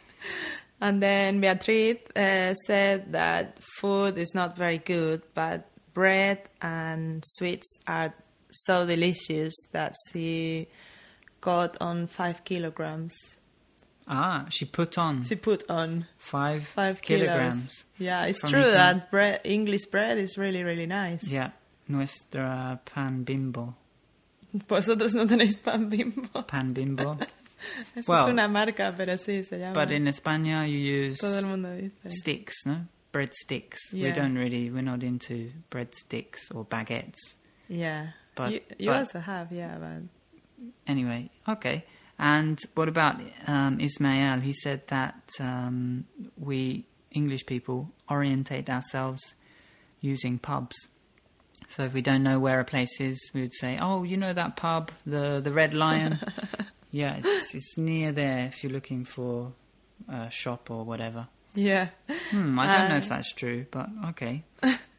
And 0.81 1.01
then 1.01 1.39
Beatriz 1.39 1.97
uh, 2.15 2.55
said 2.65 3.11
that 3.13 3.59
food 3.79 4.17
is 4.17 4.33
not 4.33 4.57
very 4.57 4.79
good, 4.79 5.21
but 5.35 5.69
bread 5.93 6.49
and 6.59 7.23
sweets 7.23 7.67
are 7.85 8.15
so 8.51 8.85
delicious 8.85 9.53
that 9.71 9.95
she 10.11 10.67
got 11.41 11.77
on 11.81 12.07
five 12.07 12.43
kilograms. 12.43 13.13
Ah, 14.07 14.45
she 14.49 14.65
put 14.65 14.97
on 14.97 15.23
She 15.23 15.35
put 15.35 15.63
on 15.69 16.05
five, 16.17 16.65
five 16.67 17.01
kilograms. 17.01 17.61
kilos. 17.61 17.85
Yeah, 17.97 18.25
it's 18.25 18.41
true 18.41 18.63
that 18.71 19.09
bread, 19.11 19.41
English 19.43 19.85
bread 19.85 20.17
is 20.17 20.37
really, 20.37 20.63
really 20.63 20.85
nice. 20.87 21.23
Yeah, 21.23 21.51
nuestra 21.87 22.79
pan 22.85 23.23
bimbo. 23.23 23.75
Vosotros 24.67 25.13
no 25.13 25.25
tenéis 25.25 25.55
pan 25.63 25.87
bimbo. 25.89 26.41
Pan 26.47 26.73
bimbo. 26.73 27.17
Eso 27.95 28.11
Well, 28.11 28.25
es 28.27 28.31
una 28.33 28.47
marca, 28.47 28.93
pero 28.97 29.13
sí 29.17 29.43
se 29.45 29.59
llama. 29.59 29.73
but 29.75 29.91
in 29.91 30.05
España 30.07 30.67
you 30.67 30.79
use 30.79 31.19
Todo 31.19 31.37
el 31.37 31.45
mundo 31.45 31.69
dice. 31.77 31.91
sticks, 32.09 32.65
no? 32.65 32.87
breadsticks. 33.13 33.77
We 33.93 33.99
Yeah. 34.01 34.13
don't 34.15 34.35
really, 34.35 34.69
we're 34.71 34.81
not 34.81 35.03
into 35.03 35.51
breadsticks 35.69 36.49
or 36.53 36.65
baguettes. 36.65 37.35
Yeah. 37.69 38.13
But- 38.45 38.51
you, 38.53 38.61
you 38.77 38.89
but- 38.89 38.97
also 38.97 39.19
have, 39.19 39.51
yeah, 39.51 39.77
but 39.79 40.01
Anyway, 40.85 41.29
okay. 41.47 41.85
And 42.19 42.59
what 42.75 42.87
about 42.87 43.19
um, 43.47 43.79
Ismail? 43.79 44.41
He 44.41 44.53
said 44.53 44.83
that 44.87 45.27
um, 45.39 46.05
we 46.37 46.85
English 47.11 47.45
people 47.47 47.89
orientate 48.11 48.69
ourselves 48.69 49.21
using 50.01 50.37
pubs. 50.37 50.75
So 51.67 51.83
if 51.83 51.93
we 51.93 52.01
don't 52.01 52.21
know 52.21 52.39
where 52.39 52.59
a 52.59 52.65
place 52.65 52.99
is, 52.99 53.19
we 53.33 53.41
would 53.41 53.53
say, 53.55 53.79
"Oh, 53.81 54.03
you 54.03 54.17
know 54.17 54.33
that 54.33 54.55
pub, 54.55 54.91
the 55.05 55.41
the 55.43 55.51
Red 55.51 55.73
Lion? 55.73 56.19
yeah, 56.91 57.17
it's 57.23 57.55
it's 57.55 57.75
near 57.77 58.11
there. 58.11 58.45
If 58.47 58.63
you're 58.63 58.73
looking 58.73 59.03
for 59.05 59.53
a 60.07 60.29
shop 60.29 60.69
or 60.69 60.83
whatever." 60.83 61.27
yeah. 61.55 61.87
Hmm, 62.29 62.59
I 62.59 62.77
don't 62.77 62.89
know 62.89 62.97
if 62.97 63.05
Uh, 63.11 63.15
that's 63.15 63.33
true, 63.33 63.65
but 63.71 63.89
okay. 64.09 64.43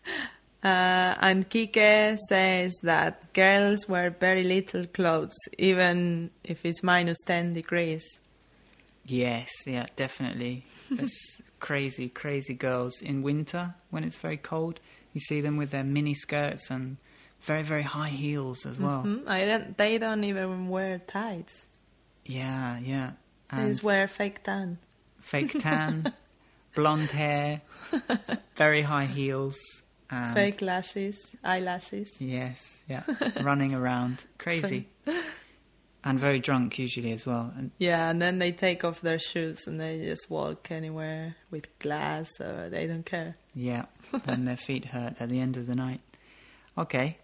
Uh, 0.65 1.17
and 1.21 1.49
Kike 1.51 2.17
says 2.29 2.73
that 2.85 3.33
girls 3.33 3.89
wear 3.89 4.11
very 4.11 4.45
little 4.45 4.87
clothes, 4.87 5.37
even 5.59 6.31
if 6.45 6.65
it's 6.65 6.83
minus 6.83 7.19
10 7.27 7.53
degrees. 7.55 8.05
Yes, 9.05 9.51
yeah, 9.67 9.87
definitely. 9.97 10.65
There's 10.91 11.13
crazy, 11.61 12.09
crazy 12.09 12.55
girls 12.55 13.01
in 13.03 13.23
winter 13.23 13.75
when 13.91 14.05
it's 14.05 14.17
very 14.17 14.37
cold. 14.37 14.79
You 15.13 15.21
see 15.21 15.41
them 15.41 15.57
with 15.57 15.71
their 15.73 15.83
mini 15.85 16.15
skirts 16.15 16.71
and 16.71 16.97
very, 17.41 17.65
very 17.65 17.83
high 17.83 18.11
heels 18.11 18.65
as 18.65 18.79
well. 18.79 19.03
Hmm? 19.03 19.27
I 19.27 19.45
don't, 19.45 19.77
they 19.77 19.99
don't 19.99 20.23
even 20.23 20.69
wear 20.69 21.01
tights. 21.01 21.61
Yeah, 22.25 22.79
yeah. 22.79 23.13
They 23.51 23.59
And 23.59 23.69
just 23.73 23.83
wear 23.83 24.07
fake 24.07 24.45
tan. 24.45 24.79
fake 25.21 25.59
tan, 25.61 26.13
blonde 26.77 27.11
hair, 27.11 27.63
very 28.57 28.83
high 28.83 29.07
heels, 29.07 29.57
and 30.13 30.35
fake 30.35 30.61
lashes, 30.63 31.35
eyelashes. 31.43 32.21
yes, 32.21 32.83
yeah, 32.89 33.03
running 33.43 33.75
around, 33.75 34.25
crazy, 34.39 34.89
and 36.05 36.19
very 36.21 36.39
drunk 36.39 36.79
usually 36.79 37.13
as 37.13 37.25
well. 37.27 37.53
And 37.57 37.71
Yeah, 37.79 38.11
and 38.11 38.21
then 38.21 38.39
they 38.39 38.53
take 38.53 38.85
off 38.85 39.01
their 39.01 39.19
shoes 39.19 39.67
and 39.67 39.81
they 39.81 40.01
just 40.05 40.31
walk 40.31 40.71
anywhere 40.71 41.37
with 41.51 41.67
glass 41.79 42.29
or 42.41 42.69
they 42.71 42.87
don't 42.87 43.07
care. 43.07 43.37
Yeah, 43.55 43.87
when 44.25 44.45
their 44.45 44.57
feet 44.57 44.87
hurt 44.87 45.17
at 45.19 45.29
the 45.29 45.41
end 45.41 45.57
of 45.57 45.67
the 45.67 45.75
night. 45.75 46.01
Okay. 46.77 47.19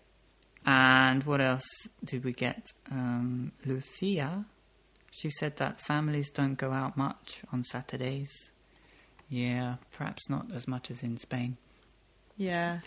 And 0.66 1.24
what 1.24 1.40
else 1.40 1.66
did 2.04 2.24
we 2.24 2.32
get? 2.34 2.66
Um, 2.90 3.52
Lucia, 3.64 4.44
she 5.10 5.30
said 5.30 5.56
that 5.56 5.80
families 5.80 6.28
don't 6.30 6.56
go 6.56 6.72
out 6.72 6.96
much 6.96 7.40
on 7.52 7.64
Saturdays. 7.64 8.28
Yeah, 9.30 9.76
perhaps 9.92 10.28
not 10.28 10.46
as 10.54 10.68
much 10.68 10.90
as 10.90 11.02
in 11.02 11.16
Spain. 11.16 11.56
Yeah, 12.40 12.78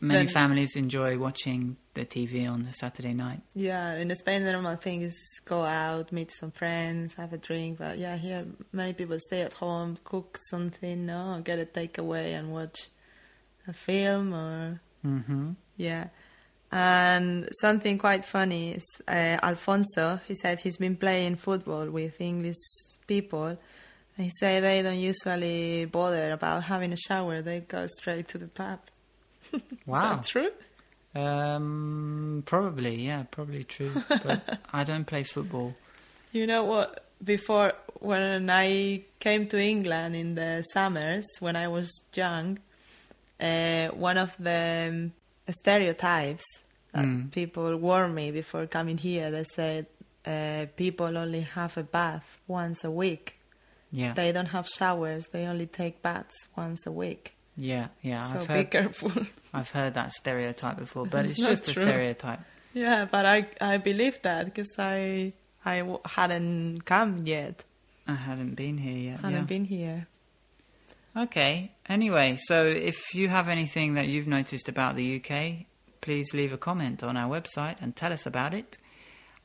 Many 0.00 0.24
Then- 0.24 0.32
families 0.32 0.74
enjoy 0.74 1.18
watching 1.18 1.76
the 1.94 2.04
TV 2.06 2.46
on 2.50 2.62
the 2.64 2.72
Saturday 2.72 3.12
night. 3.12 3.42
yeah. 3.54 3.94
In 3.94 4.14
Spain, 4.14 4.42
the 4.44 4.52
normal 4.52 4.76
thing 4.76 5.02
is 5.02 5.14
go 5.44 5.62
out, 5.64 6.12
meet 6.12 6.30
some 6.32 6.50
friends, 6.50 7.14
have 7.14 7.32
a 7.34 7.38
drink. 7.38 7.78
But 7.78 7.98
yeah, 7.98 8.16
here 8.16 8.46
many 8.72 8.94
people 8.94 9.18
stay 9.20 9.42
at 9.42 9.52
home, 9.52 9.98
cook 10.04 10.38
something, 10.50 11.04
no, 11.06 11.40
get 11.44 11.58
a 11.58 11.66
takeaway 11.66 12.38
and 12.38 12.50
watch 12.52 12.88
a 13.68 13.72
film 13.74 14.32
or 14.34 14.80
hmm 15.02 15.52
Yeah. 15.76 16.08
And 16.72 17.48
something 17.60 17.98
quite 17.98 18.24
funny 18.24 18.72
is 18.72 18.84
uh, 19.06 19.38
Alfonso, 19.42 20.20
he 20.26 20.34
said 20.34 20.58
he's 20.60 20.78
been 20.78 20.96
playing 20.96 21.36
football 21.36 21.88
with 21.90 22.20
English 22.20 22.56
people. 23.06 23.56
And 24.18 24.30
say 24.40 24.60
they 24.60 24.82
don't 24.82 24.98
usually 24.98 25.84
bother 25.84 26.32
about 26.32 26.64
having 26.64 26.92
a 26.92 26.96
shower, 26.96 27.42
they 27.42 27.60
go 27.60 27.86
straight 27.86 28.28
to 28.28 28.38
the 28.38 28.46
pub. 28.48 28.80
Wow. 29.86 30.20
Is 30.20 30.26
that 30.26 30.26
true? 30.26 30.50
Um, 31.14 32.42
probably, 32.46 32.96
yeah, 33.06 33.24
probably 33.30 33.64
true. 33.64 34.02
But 34.08 34.60
I 34.72 34.84
don't 34.84 35.04
play 35.06 35.22
football. 35.24 35.74
You 36.32 36.46
know 36.46 36.64
what? 36.64 37.04
Before, 37.24 37.72
when 38.00 38.50
I 38.50 39.04
came 39.20 39.46
to 39.48 39.58
England 39.58 40.14
in 40.14 40.34
the 40.34 40.62
summers, 40.74 41.24
when 41.40 41.56
I 41.56 41.68
was 41.68 41.90
young, 42.12 42.58
uh, 43.40 43.88
one 43.88 44.18
of 44.18 44.36
the 44.38 44.86
um, 44.90 45.12
stereotypes 45.50 46.44
that 46.92 47.04
Mm. 47.06 47.30
people 47.30 47.76
warned 47.78 48.14
me 48.14 48.32
before 48.32 48.66
coming 48.66 48.98
here, 48.98 49.30
they 49.30 49.44
said 49.44 49.86
uh, 50.26 50.66
people 50.76 51.16
only 51.16 51.42
have 51.42 51.78
a 51.78 51.82
bath 51.82 52.38
once 52.46 52.84
a 52.84 52.90
week. 52.90 53.38
Yeah, 53.92 54.14
They 54.14 54.32
don't 54.32 54.46
have 54.46 54.66
showers, 54.68 55.26
they 55.32 55.46
only 55.46 55.66
take 55.66 56.02
baths 56.02 56.34
once 56.56 56.86
a 56.86 56.92
week. 56.92 57.34
yeah, 57.56 57.88
yeah. 58.02 58.32
so 58.32 58.38
I've 58.40 58.48
be 58.48 58.54
heard, 58.54 58.70
careful. 58.70 59.12
I've 59.54 59.70
heard 59.70 59.94
that 59.94 60.12
stereotype 60.12 60.76
before, 60.78 61.06
but 61.06 61.24
It's 61.24 61.38
it's, 61.38 61.48
just 61.48 61.64
true. 61.74 61.82
a 61.82 61.86
stereotype. 61.86 62.40
yeah, 62.74 63.06
but 63.10 63.24
I, 63.26 63.46
I 63.60 63.76
believe 63.78 64.20
that 64.22 64.46
because 64.46 64.72
I, 64.78 65.32
I 65.64 65.78
w- 65.78 66.00
hadn't 66.04 66.84
come 66.84 67.26
yet, 67.26 67.62
I 68.08 68.14
haven't 68.14 68.54
been 68.54 68.76
here 68.78 68.96
yet. 68.96 69.20
hadn't 69.20 69.32
yeah. 69.32 69.40
been 69.42 69.64
here. 69.64 70.06
Okay. 71.16 71.72
Anyway, 71.88 72.36
so 72.48 72.64
if 72.66 73.14
you 73.14 73.28
have 73.28 73.48
anything 73.48 73.94
that 73.94 74.06
you've 74.08 74.26
noticed 74.28 74.68
about 74.68 74.96
the 74.96 75.16
UK, 75.16 75.66
please 76.02 76.26
leave 76.34 76.52
a 76.52 76.58
comment 76.58 77.02
on 77.02 77.16
our 77.16 77.28
website 77.30 77.76
and 77.80 77.96
tell 77.96 78.12
us 78.12 78.26
about 78.26 78.52
it. 78.52 78.76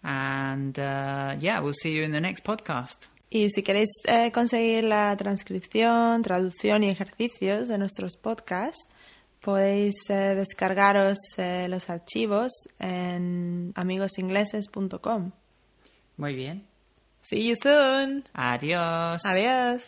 And 0.03 0.77
uh, 0.77 1.35
yeah, 1.39 1.59
we'll 1.61 1.73
see 1.73 1.91
you 1.91 2.03
in 2.03 2.11
the 2.11 2.19
next 2.19 2.43
podcast. 2.43 3.07
Y 3.33 3.49
si 3.49 3.63
queréis 3.63 3.89
eh, 4.03 4.29
conseguir 4.33 4.83
la 4.83 5.15
transcripción, 5.15 6.21
traducción 6.21 6.83
y 6.83 6.89
ejercicios 6.89 7.69
de 7.69 7.77
nuestros 7.77 8.17
podcasts, 8.17 8.89
podéis 9.39 9.95
eh, 10.09 10.35
descargaros 10.35 11.17
eh, 11.37 11.67
los 11.69 11.89
archivos 11.89 12.51
en 12.77 13.71
amigosingleses.com. 13.75 15.31
Muy 16.17 16.35
bien. 16.35 16.67
See 17.21 17.47
you 17.47 17.55
soon. 17.55 18.25
Adiós. 18.33 19.21
Adiós. 19.25 19.83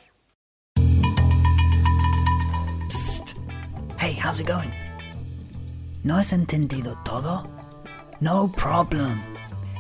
Psst. 2.88 3.38
Hey, 4.00 4.18
how's 4.24 4.40
it 4.40 4.48
going? 4.48 4.72
¿No 6.06 6.16
has 6.16 6.32
entendido 6.32 6.98
todo? 7.04 7.44
No 8.22 8.50
problem. 8.54 9.22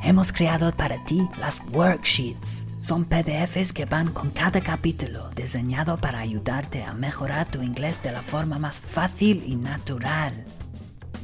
Hemos 0.03 0.33
creado 0.33 0.75
para 0.75 1.01
ti 1.05 1.21
las 1.39 1.61
worksheets. 1.71 2.72
Son 2.83 3.05
PDFs 3.05 3.71
que 3.71 3.85
van 3.85 4.11
con 4.11 4.29
cada 4.29 4.59
capítulo, 4.59 5.29
diseñado 5.29 5.95
para 5.95 6.19
ayudarte 6.19 6.83
a 6.83 6.93
mejorar 6.93 7.49
tu 7.49 7.61
inglés 7.61 8.03
de 8.03 8.11
la 8.11 8.21
forma 8.21 8.59
más 8.59 8.81
fácil 8.81 9.41
y 9.47 9.55
natural. 9.55 10.33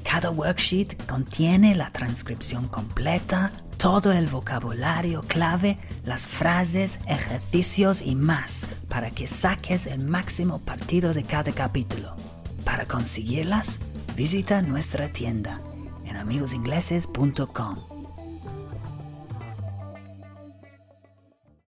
Cada 0.10 0.30
worksheet 0.30 1.06
contiene 1.06 1.76
la 1.76 1.92
transcripción 1.92 2.70
completa, 2.70 3.52
todo 3.78 4.14
el 4.14 4.28
vocabulario 4.28 5.22
clave, 5.24 5.78
las 6.06 6.28
frases, 6.28 6.98
ejercicios 7.08 8.02
y 8.04 8.16
más 8.16 8.66
para 8.88 9.12
que 9.12 9.28
saques 9.28 9.86
el 9.86 10.08
máximo 10.08 10.60
partido 10.60 11.14
de 11.14 11.24
cada 11.24 11.52
capítulo. 11.52 12.16
Para 12.64 12.86
conseguirlas, 12.86 13.80
visita 14.16 14.62
nuestra 14.62 15.10
tienda 15.10 15.60
en 16.06 16.16
amigosingleses.com. 16.16 17.89